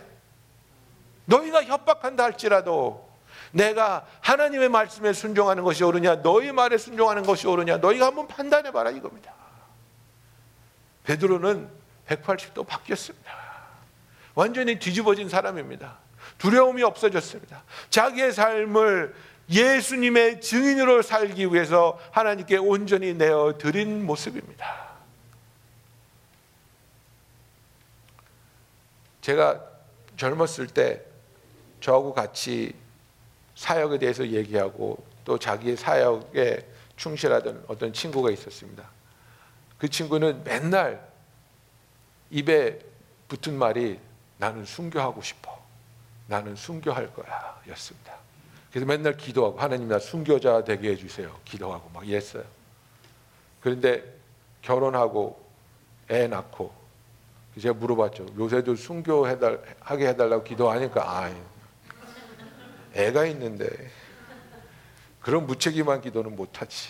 너희가 1.33 1.65
협박한다 1.65 2.25
할지라도 2.25 3.11
내가 3.53 4.07
하나님의 4.21 4.69
말씀에 4.69 5.13
순종하는 5.13 5.63
것이 5.63 5.83
옳으냐 5.85 6.23
너희 6.23 6.53
말에 6.53 6.77
순종하는 6.79 7.23
것이 7.23 7.47
옳으냐 7.47 7.79
너희가 7.79 8.07
한번 8.07 8.29
판단해 8.29 8.71
봐라 8.71 8.91
이겁니다. 8.91 9.33
베드로는 11.05 11.69
180도 12.07 12.67
바뀌었습니다. 12.67 13.33
완전히 14.35 14.79
뒤집어진 14.79 15.29
사람입니다. 15.29 15.99
두려움이 16.39 16.83
없어졌습니다. 16.83 17.63
자기의 17.91 18.33
삶을 18.33 19.15
예수님의 19.51 20.41
증인으로 20.41 21.03
살기 21.03 21.53
위해서 21.53 21.99
하나님께 22.13 22.57
온전히 22.57 23.15
내어 23.15 23.59
드린 23.59 24.07
모습입니다. 24.07 24.93
제가 29.21 29.61
젊었을 30.17 30.69
때 30.69 31.12
저하고 31.83 32.15
같이 32.15 32.75
사역에 33.57 33.99
대해서 33.99 34.27
얘기하고 34.27 35.05
또 35.25 35.39
자기의 35.39 35.77
사역에 35.77 36.67
충실하던 36.97 37.65
어떤 37.69 37.93
친구가 37.93 38.31
있었습니다. 38.31 38.89
그 39.79 39.89
친구는 39.89 40.45
맨날 40.45 41.07
입에 42.31 42.79
붙은 43.29 43.59
말이 43.59 43.99
나는 44.39 44.65
순교하고 44.65 45.21
싶어. 45.23 45.61
나는 46.29 46.55
순교할 46.55 47.13
거야. 47.13 47.61
였습니다. 47.69 48.15
그래서 48.71 48.87
맨날 48.87 49.17
기도하고 49.17 49.59
하나님 49.59 49.89
나 49.89 49.99
순교자 49.99 50.65
되게 50.65 50.91
해주세요. 50.91 51.37
기도하고 51.45 51.91
막 51.91 52.09
이랬어요. 52.09 52.45
그런데 53.61 54.03
결혼하고 54.63 55.45
애 56.11 56.27
낳고 56.29 56.73
제가 57.61 57.75
물어봤죠. 57.75 58.27
요새도 58.39 58.77
순교하게 58.77 60.07
해달라고 60.09 60.45
기도하니까 60.45 61.03
아 61.05 61.52
애가 62.95 63.27
있는데 63.27 63.69
그런 65.21 65.47
무책임한 65.47 66.01
기도는 66.03 66.35
못하지. 66.37 66.89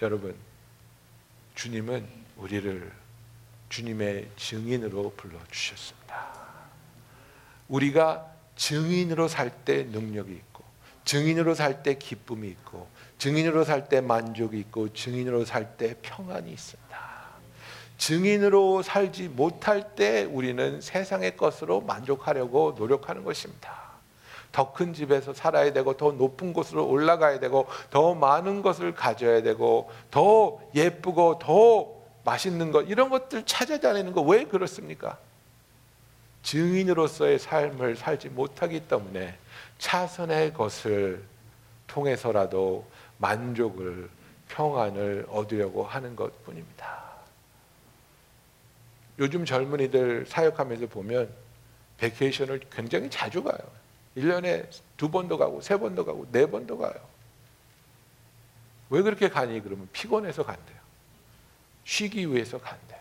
여러분, 0.00 0.34
주님은 1.54 2.08
우리를 2.36 2.92
주님의 3.68 4.30
증인으로 4.36 5.14
불러주셨습니다. 5.16 6.32
우리가 7.68 8.26
증인으로 8.56 9.28
살 9.28 9.64
때 9.64 9.84
능력이 9.84 10.32
있고, 10.32 10.64
증인으로 11.04 11.54
살 11.54 11.82
때 11.82 11.94
기쁨이 11.94 12.48
있고, 12.48 12.88
증인으로 13.18 13.64
살 13.64 13.88
때 13.88 14.00
만족이 14.00 14.58
있고, 14.60 14.92
증인으로 14.92 15.44
살 15.44 15.76
때 15.76 15.94
평안이 16.02 16.50
있습니다. 16.52 17.11
증인으로 18.02 18.82
살지 18.82 19.28
못할 19.28 19.94
때 19.94 20.24
우리는 20.24 20.80
세상의 20.80 21.36
것으로 21.36 21.82
만족하려고 21.82 22.74
노력하는 22.76 23.22
것입니다. 23.22 23.80
더 24.50 24.72
큰 24.72 24.92
집에서 24.92 25.32
살아야 25.32 25.72
되고 25.72 25.96
더 25.96 26.10
높은 26.10 26.52
곳으로 26.52 26.84
올라가야 26.88 27.38
되고 27.38 27.68
더 27.90 28.14
많은 28.16 28.60
것을 28.60 28.92
가져야 28.92 29.42
되고 29.42 29.88
더 30.10 30.58
예쁘고 30.74 31.38
더 31.38 31.88
맛있는 32.24 32.72
것 32.72 32.82
이런 32.82 33.08
것들 33.08 33.44
찾아다니는 33.46 34.12
거 34.12 34.22
왜 34.22 34.46
그렇습니까? 34.46 35.16
증인으로서의 36.42 37.38
삶을 37.38 37.94
살지 37.94 38.30
못하기 38.30 38.88
때문에 38.88 39.38
차선의 39.78 40.54
것을 40.54 41.22
통해서라도 41.86 42.84
만족을 43.18 44.10
평안을 44.48 45.26
얻으려고 45.30 45.84
하는 45.84 46.16
것 46.16 46.44
뿐입니다. 46.44 47.11
요즘 49.18 49.44
젊은이들 49.44 50.26
사역하면서 50.26 50.86
보면 50.86 51.32
베케이션을 51.98 52.60
굉장히 52.70 53.10
자주 53.10 53.42
가요. 53.42 53.58
1년에 54.16 54.68
두 54.96 55.10
번도 55.10 55.38
가고 55.38 55.60
세 55.60 55.76
번도 55.76 56.04
가고 56.04 56.26
네 56.32 56.46
번도 56.46 56.78
가요. 56.78 56.94
왜 58.90 59.02
그렇게 59.02 59.28
가니? 59.28 59.60
그러면 59.60 59.88
피곤해서 59.92 60.44
간대요. 60.44 60.78
쉬기 61.84 62.30
위해서 62.30 62.60
간대요. 62.60 63.00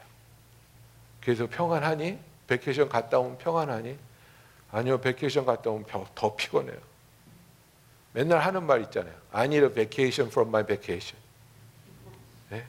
그래서 1.21 1.47
평안하니? 1.47 2.17
vacation 2.47 2.89
갔다 2.89 3.19
오면 3.19 3.37
평안하니? 3.37 3.97
아니요, 4.71 5.01
vacation 5.01 5.45
갔다 5.45 5.69
오면 5.69 5.85
더 6.15 6.35
피곤해요. 6.35 6.77
맨날 8.13 8.39
하는 8.39 8.63
말 8.65 8.81
있잖아요. 8.83 9.13
I 9.31 9.45
need 9.45 9.65
a 9.65 9.73
vacation 9.73 10.29
from 10.29 10.49
my 10.49 10.65
vacation. 10.65 11.21
네? 12.49 12.65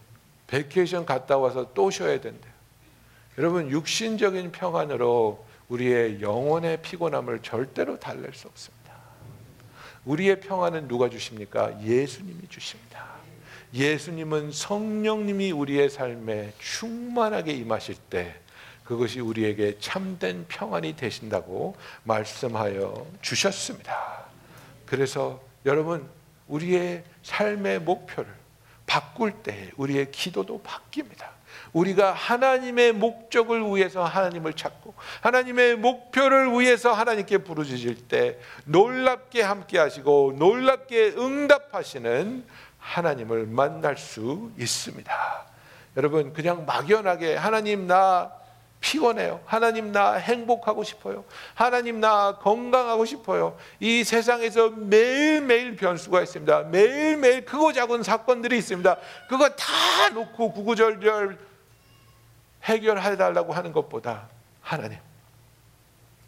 vacation 0.47 1.05
갔다 1.07 1.39
와서 1.39 1.73
또 1.75 1.91
쉬어야 1.91 2.21
된대요. 2.21 2.52
여러분, 3.39 3.71
육신적인 3.71 4.53
평안으로 4.53 5.45
우리의 5.69 6.21
영혼의 6.21 6.83
피곤함을 6.83 7.41
절대로 7.41 7.99
달랠 7.99 8.35
수 8.35 8.47
없습니다. 8.49 8.93
우리의 10.05 10.41
평안은 10.41 10.89
누가 10.89 11.09
주십니까? 11.09 11.81
예수님이 11.83 12.49
주십니다. 12.49 13.07
예수님은 13.73 14.53
성령님이 14.53 15.51
우리의 15.53 15.89
삶에 15.89 16.53
충만하게 16.59 17.53
임하실 17.53 17.97
때 18.11 18.35
그것이 18.85 19.21
우리에게 19.21 19.79
참된 19.79 20.45
평안이 20.49 20.97
되신다고 20.97 21.77
말씀하여 22.03 23.07
주셨습니다. 23.23 24.27
그래서 24.85 25.43
여러분 25.65 26.07
우리의 26.49 27.05
삶의 27.23 27.81
목표를 27.81 28.31
바꿀 28.85 29.43
때 29.43 29.71
우리의 29.77 30.11
기도도 30.11 30.63
바뀝니다. 30.63 31.29
우리가 31.73 32.13
하나님의 32.13 32.93
목적을 32.93 33.63
위해서 33.75 34.05
하나님을 34.05 34.53
찾고 34.53 34.95
하나님의 35.21 35.77
목표를 35.77 36.53
위해서 36.53 36.93
하나님께 36.93 37.39
부르짖을 37.39 38.09
때 38.09 38.39
놀랍게 38.65 39.43
함께 39.43 39.79
하시고 39.79 40.35
놀랍게 40.37 41.15
응답하시는 41.17 42.45
하나님을 42.79 43.47
만날 43.47 43.97
수 43.97 44.51
있습니다. 44.59 45.13
여러분 45.97 46.33
그냥 46.33 46.67
막연하게 46.67 47.37
하나님 47.37 47.87
나 47.87 48.33
피곤해요. 48.81 49.41
하나님 49.47 49.93
나 49.93 50.15
행복하고 50.15 50.83
싶어요. 50.83 51.25
하나님 51.55 52.01
나 52.01 52.39
건강하고 52.39 53.05
싶어요. 53.05 53.57
이 53.79 54.03
세상에서 54.03 54.71
매일매일 54.71 55.77
변수가 55.77 56.21
있습니다. 56.21 56.65
매일매일 56.65 57.45
크고 57.45 57.73
작은 57.73 58.03
사건들이 58.03 58.59
있습니다. 58.59 58.97
그거 59.29 59.49
다 59.51 60.09
놓고 60.13 60.53
구구절절 60.53 61.52
해결해 62.65 63.17
달라고 63.17 63.53
하는 63.53 63.73
것보다 63.73 64.29
하나님 64.61 64.99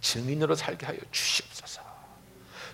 증인으로 0.01 0.55
살게 0.55 0.87
하여 0.87 0.99
주시옵소서. 1.11 1.83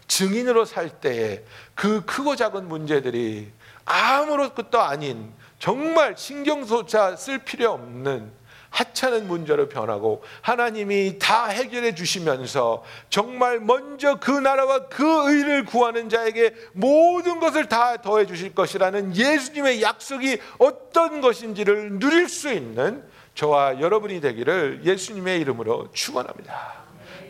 증인으로 0.09 0.65
살 0.65 0.89
때에 1.01 1.45
그 1.75 2.05
크고 2.05 2.35
작은 2.35 2.69
문제들이 2.69 3.53
아무것도 3.85 4.81
아닌 4.81 5.33
정말 5.59 6.17
신경조차 6.17 7.17
쓸 7.17 7.39
필요 7.39 7.71
없는 7.73 8.33
하찮은 8.71 9.27
문제로 9.27 9.69
변하고 9.69 10.23
하나님이 10.43 11.19
다 11.19 11.47
해결해 11.47 11.95
주시면서 11.95 12.85
정말 13.09 13.59
먼저 13.61 14.17
그 14.21 14.31
나라와 14.31 14.87
그 14.89 15.31
의를 15.31 15.65
구하는 15.65 16.09
자에게 16.09 16.55
모든 16.73 17.41
것을 17.41 17.69
다 17.69 17.97
더해 18.01 18.27
주실 18.27 18.55
것이라는 18.55 19.17
예수님의 19.17 19.83
약속이 19.83 20.39
어떤 20.59 21.21
것인지를 21.21 21.99
누릴 21.99 22.29
수 22.29 22.53
있는 22.53 23.05
저와 23.35 23.81
여러분이 23.81 24.21
되기를 24.21 24.83
예수님의 24.85 25.41
이름으로 25.41 25.89
축원합니다. 25.93 26.81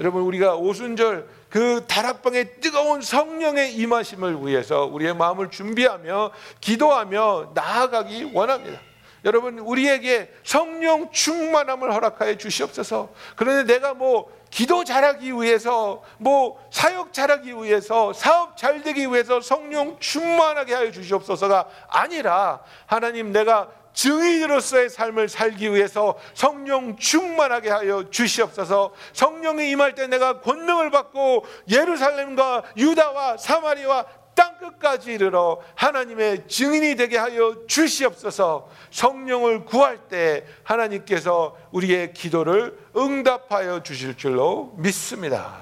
여러분 0.01 0.23
우리가 0.23 0.57
오순절 0.57 1.29
그 1.51 1.85
다락방의 1.87 2.61
뜨거운 2.61 3.03
성령의 3.03 3.75
임하심을 3.75 4.47
위해서 4.47 4.87
우리의 4.87 5.15
마음을 5.15 5.51
준비하며 5.51 6.31
기도하며 6.61 7.53
나아가기 7.55 8.31
원합니다. 8.33 8.81
여러분 9.25 9.59
우리에게 9.59 10.33
성령 10.43 11.11
충만함을 11.13 11.93
허락하여 11.93 12.37
주시옵소서. 12.37 13.11
그런데 13.37 13.75
내가 13.75 13.93
뭐 13.93 14.31
기도 14.51 14.85
잘하기 14.85 15.33
위해서 15.33 16.03
뭐 16.19 16.59
사역 16.73 17.13
잘하기 17.13 17.53
위해서 17.57 18.13
사업 18.13 18.57
잘 18.57 18.83
되기 18.83 19.07
위해서 19.07 19.41
성령 19.41 19.99
충만하게 20.01 20.75
하여 20.75 20.91
주시옵소서가 20.91 21.69
아니라 21.89 22.61
하나님 22.87 23.33
내가 23.33 23.69
증인으로서의 23.93 24.89
삶을 24.89 25.29
살기 25.29 25.73
위해서 25.73 26.19
성령 26.35 26.97
충만하게 26.97 27.71
하여 27.71 28.11
주시옵소서. 28.11 28.93
성령이 29.13 29.71
임할 29.71 29.95
때 29.95 30.07
내가 30.07 30.41
권능을 30.41 30.91
받고 30.91 31.45
예루살렘과 31.69 32.65
유다와 32.77 33.37
사마리와 33.37 34.07
땅 34.35 34.57
끝까지 34.59 35.13
이르러 35.13 35.61
하나님의 35.75 36.47
증인이 36.49 36.97
되게 36.97 37.19
하여 37.19 37.57
주시옵소서. 37.67 38.71
성령을 38.91 39.65
구할 39.67 40.09
때 40.09 40.47
하나님께서 40.63 41.57
우리의 41.73 42.15
기도를 42.15 42.79
응답하여 42.97 43.83
주실 43.83 44.17
줄로 44.17 44.73
믿습니다. 44.79 45.59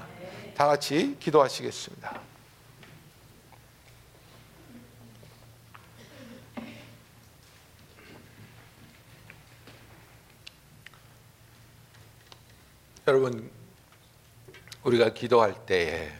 다 0.55 0.67
같이 0.67 1.17
기도하시겠습니다. 1.19 2.28
여러분 13.09 13.49
우리가 14.83 15.15
기도할 15.15 15.65
때에 15.65 16.11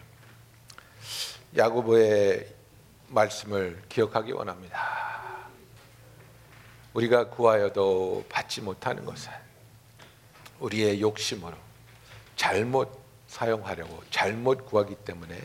야고보의 1.55 2.51
말씀을 3.09 3.79
기억하기 3.87 4.31
원합니다. 4.31 5.47
우리가 6.95 7.29
구하여도 7.29 8.25
받지 8.27 8.61
못하는 8.61 9.05
것은 9.05 9.31
우리의 10.59 10.99
욕심으로 10.99 11.55
잘못 12.35 12.99
사용하려고 13.27 14.03
잘못 14.09 14.65
구하기 14.65 14.95
때문에 15.05 15.39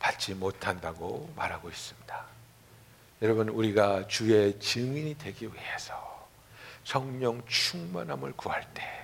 받지 0.00 0.34
못한다고 0.34 1.32
말하고 1.36 1.68
있습니다. 1.68 2.26
여러분 3.22 3.50
우리가 3.50 4.08
주의 4.08 4.58
증인이 4.58 5.16
되기 5.16 5.46
위해서 5.46 6.28
성령 6.82 7.40
충만함을 7.46 8.32
구할 8.32 8.66
때 8.74 9.01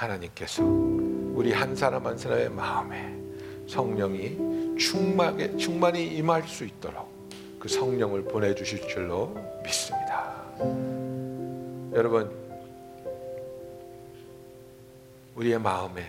하나님께서 0.00 0.62
우리 0.64 1.52
한 1.52 1.76
사람 1.76 2.06
한 2.06 2.16
사람의 2.16 2.50
마음에 2.50 3.14
성령이 3.66 4.78
충만하게 4.78 5.56
충만히 5.58 6.16
임할 6.16 6.42
수 6.44 6.64
있도록 6.64 7.06
그 7.58 7.68
성령을 7.68 8.24
보내 8.24 8.54
주실 8.54 8.80
줄로 8.88 9.34
믿습니다. 9.62 10.42
여러분 11.92 12.30
우리의 15.34 15.58
마음에 15.58 16.02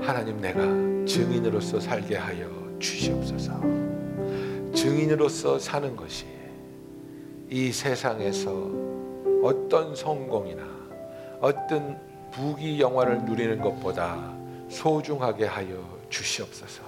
하나님 0.00 0.40
내가 0.40 0.62
증인으로서 1.06 1.78
살게 1.78 2.16
하여 2.16 2.48
주시옵소서. 2.80 3.52
증인으로서 4.74 5.58
사는 5.60 5.94
것이 5.94 6.26
이 7.48 7.70
세상에서 7.70 8.50
어떤 9.42 9.94
성공이나 9.94 10.64
어떤 11.40 12.05
부귀 12.30 12.80
영화를 12.80 13.24
누리는 13.24 13.60
것보다 13.60 14.32
소중하게 14.68 15.46
하여 15.46 15.76
주시옵소서. 16.08 16.82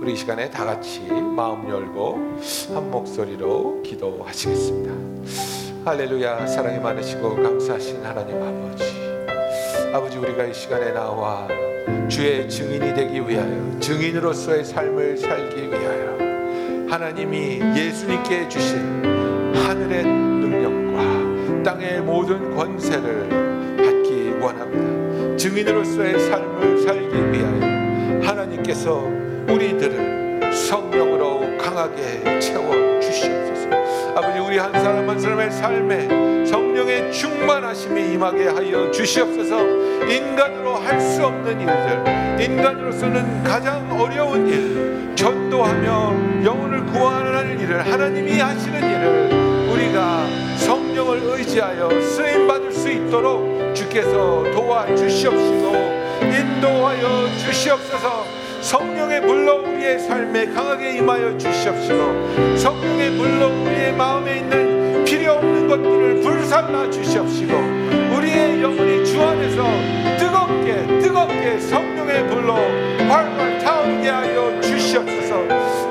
우리 0.00 0.14
이 0.14 0.16
시간에 0.16 0.50
다 0.50 0.64
같이 0.64 1.00
마음 1.00 1.70
열고 1.70 2.38
한 2.74 2.90
목소리로 2.90 3.82
기도하시겠습니다. 3.82 4.92
할렐루야 5.84 6.46
사랑이 6.46 6.78
많으시고 6.78 7.36
감사하신 7.36 8.04
하나님 8.04 8.36
아버지 8.42 8.84
아버지 9.92 10.18
우리가 10.18 10.44
이 10.44 10.54
시간에 10.54 10.92
나와 10.92 11.46
주의 12.08 12.48
증인이 12.48 12.94
되기 12.94 13.20
위하여 13.20 13.78
증인으로서의 13.80 14.64
삶을 14.64 15.18
살기 15.18 15.70
위하여 15.70 16.12
하나님이 16.90 17.60
예수님께 17.76 18.48
주신 18.48 19.04
하늘의 19.54 20.04
능력과 20.04 21.62
땅의 21.62 22.02
모든 22.02 22.54
권세를 22.54 23.51
원합니다. 24.42 25.36
증인으로서의 25.36 26.18
삶을 26.20 26.82
살기 26.82 27.16
위하여 27.32 28.22
하나님께서 28.22 29.08
우리들을 29.48 30.52
성령으로 30.52 31.56
강하게 31.58 32.38
채워 32.40 33.00
주시옵소서. 33.00 33.68
아버지 34.16 34.38
우리 34.38 34.58
한 34.58 34.72
사람 34.72 35.08
한 35.08 35.18
사람의 35.18 35.50
삶에 35.50 36.46
성령의 36.46 37.12
충만하심이 37.12 38.12
임하게 38.12 38.48
하여 38.48 38.90
주시옵소서 38.90 39.58
인간으로 40.06 40.74
할 40.74 41.00
수 41.00 41.24
없는 41.24 41.60
일들 41.60 42.42
인간으로서는 42.42 43.42
가장 43.42 43.90
어려운 44.00 44.46
일 44.48 45.14
전도하며 45.14 46.44
영혼을 46.44 46.84
구원하는 46.86 47.58
일을 47.58 47.90
하나님이 47.90 48.38
하시는 48.38 48.78
일을 48.78 49.72
우리가 49.72 50.26
성령을 50.58 51.20
의지하여 51.22 52.00
쓰임 52.02 52.46
받을 52.46 52.70
수 52.72 52.90
있도록 52.90 53.71
주께서 53.92 54.42
도와주시옵시고 54.54 55.72
인도하여 56.22 57.28
주시옵소서. 57.36 58.24
성령의 58.62 59.20
불로 59.20 59.62
우리의 59.64 59.98
삶에 59.98 60.46
강하게 60.46 60.96
임하여 60.96 61.36
주시옵시고 61.36 62.56
성령의 62.56 63.10
불로 63.18 63.48
우리의 63.48 63.92
마음에 63.92 64.38
있는 64.38 65.04
필요 65.04 65.32
없는 65.34 65.68
것들을 65.68 66.22
불살라 66.22 66.90
주시옵시고 66.90 67.52
우리의 68.16 68.62
영혼이 68.62 69.04
주 69.04 69.20
안에서 69.20 69.62
뜨겁게 70.18 70.98
뜨겁게 71.00 71.58
성령의 71.58 72.28
불로 72.28 72.54
활활 72.54 73.58
타오르게 73.58 74.08
하여 74.08 74.60
주시옵소서. 74.60 75.42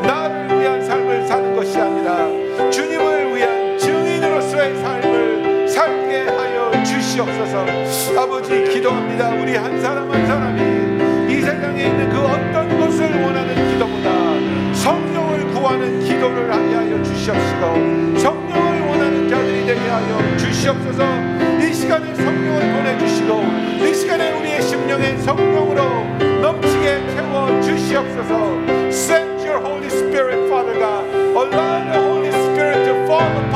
나를 0.01 0.59
위한 0.59 0.83
삶을 0.83 1.27
사는 1.27 1.55
것이 1.55 1.77
아니라 1.77 2.27
주님을 2.71 3.35
위한 3.35 3.77
증인으로서의 3.77 4.81
하여 4.81 5.00
주시옵소서. 7.11 7.65
아버지 8.21 8.63
기도합니다. 8.63 9.29
우리 9.31 9.55
한 9.55 9.81
사람 9.81 10.09
한 10.09 10.25
사람이 10.25 11.33
이 11.33 11.41
세상에 11.41 11.87
있는 11.87 12.09
그 12.09 12.19
어떤 12.19 12.79
것을 12.79 13.21
원하는 13.21 13.73
기도보다 13.73 14.73
성령을 14.73 15.47
구하는 15.51 15.99
기도를 15.99 16.51
하게 16.51 16.75
하여 16.75 17.03
주시옵시고 17.03 18.17
성령을 18.17 18.81
원하는 18.87 19.29
자들이 19.29 19.65
되게 19.65 19.79
하여 19.79 20.37
주시옵소서. 20.37 21.03
이 21.59 21.73
시간에 21.73 22.15
성령을 22.15 22.73
보내주시고 22.75 23.43
이 23.85 23.93
시간에 23.93 24.31
우리의 24.39 24.61
심령에 24.61 25.17
성령으로 25.17 25.83
넘치게 26.41 27.07
채워 27.13 27.61
주시옵소서. 27.61 28.89
Send 28.89 29.45
your 29.45 29.59
Holy 29.59 29.87
Spirit 29.87 30.47
Father 30.47 30.79
God. 30.79 31.05
Allow 31.35 31.91
the 31.91 31.99
Holy 31.99 32.29
Spirit 32.29 32.85
to 32.85 33.05
fall 33.05 33.50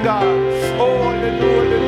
anointing 0.00 0.04
God 0.04 0.24
Oh 0.80 1.02
hallelujah 1.02 1.80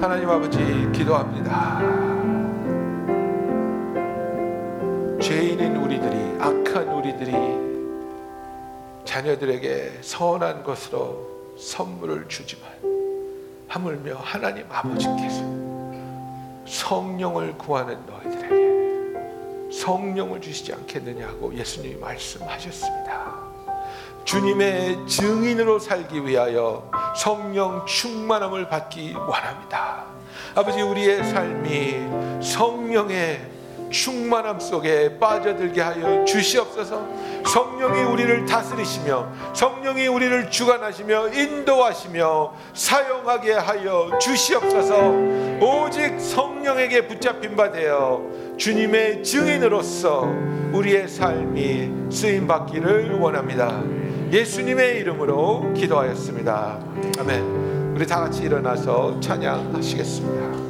하나님 0.00 0.30
아버지 0.30 0.58
기도합니다. 0.92 1.80
죄인인 5.20 5.76
우리들이 5.76 6.16
악한 6.40 6.88
우리들이 6.88 7.32
자녀들에게 9.04 9.98
선한 10.00 10.62
것으로 10.64 11.56
선물을 11.58 12.28
주지만 12.28 12.70
하물며 13.68 14.16
하나님 14.16 14.64
아버지께서 14.70 15.44
성령을 16.64 17.58
구하는 17.58 17.98
너희들에게 18.06 18.69
성령을 19.80 20.42
주시지 20.42 20.74
않겠느냐고 20.74 21.54
예수님이 21.54 21.96
말씀하셨습니다. 21.96 23.50
주님의 24.24 25.06
증인으로 25.06 25.78
살기 25.78 26.26
위하여 26.26 26.90
성령 27.16 27.86
충만함을 27.86 28.68
받기 28.68 29.14
원합니다. 29.14 30.04
아버지 30.54 30.82
우리의 30.82 31.24
삶이 31.24 32.42
성령의 32.44 33.59
충만함 33.90 34.60
속에 34.60 35.18
빠져들게 35.18 35.80
하여 35.80 36.24
주시옵소서. 36.24 37.06
성령이 37.46 38.02
우리를 38.02 38.46
다스리시며 38.46 39.32
성령이 39.54 40.06
우리를 40.06 40.50
주관하시며 40.50 41.28
인도하시며 41.28 42.54
사용하게 42.74 43.52
하여 43.52 44.10
주시옵소서. 44.20 45.12
오직 45.60 46.20
성령에게 46.20 47.06
붙잡힌 47.06 47.56
바 47.56 47.70
되어 47.70 48.22
주님의 48.56 49.22
증인으로서 49.22 50.28
우리의 50.72 51.08
삶이 51.08 52.10
쓰임 52.10 52.46
받기를 52.46 53.18
원합니다. 53.18 53.82
예수님의 54.30 54.98
이름으로 55.00 55.72
기도하였습니다. 55.74 56.78
아멘. 57.18 57.94
우리 57.96 58.06
다 58.06 58.20
같이 58.20 58.44
일어나서 58.44 59.18
찬양하시겠습니다. 59.20 60.69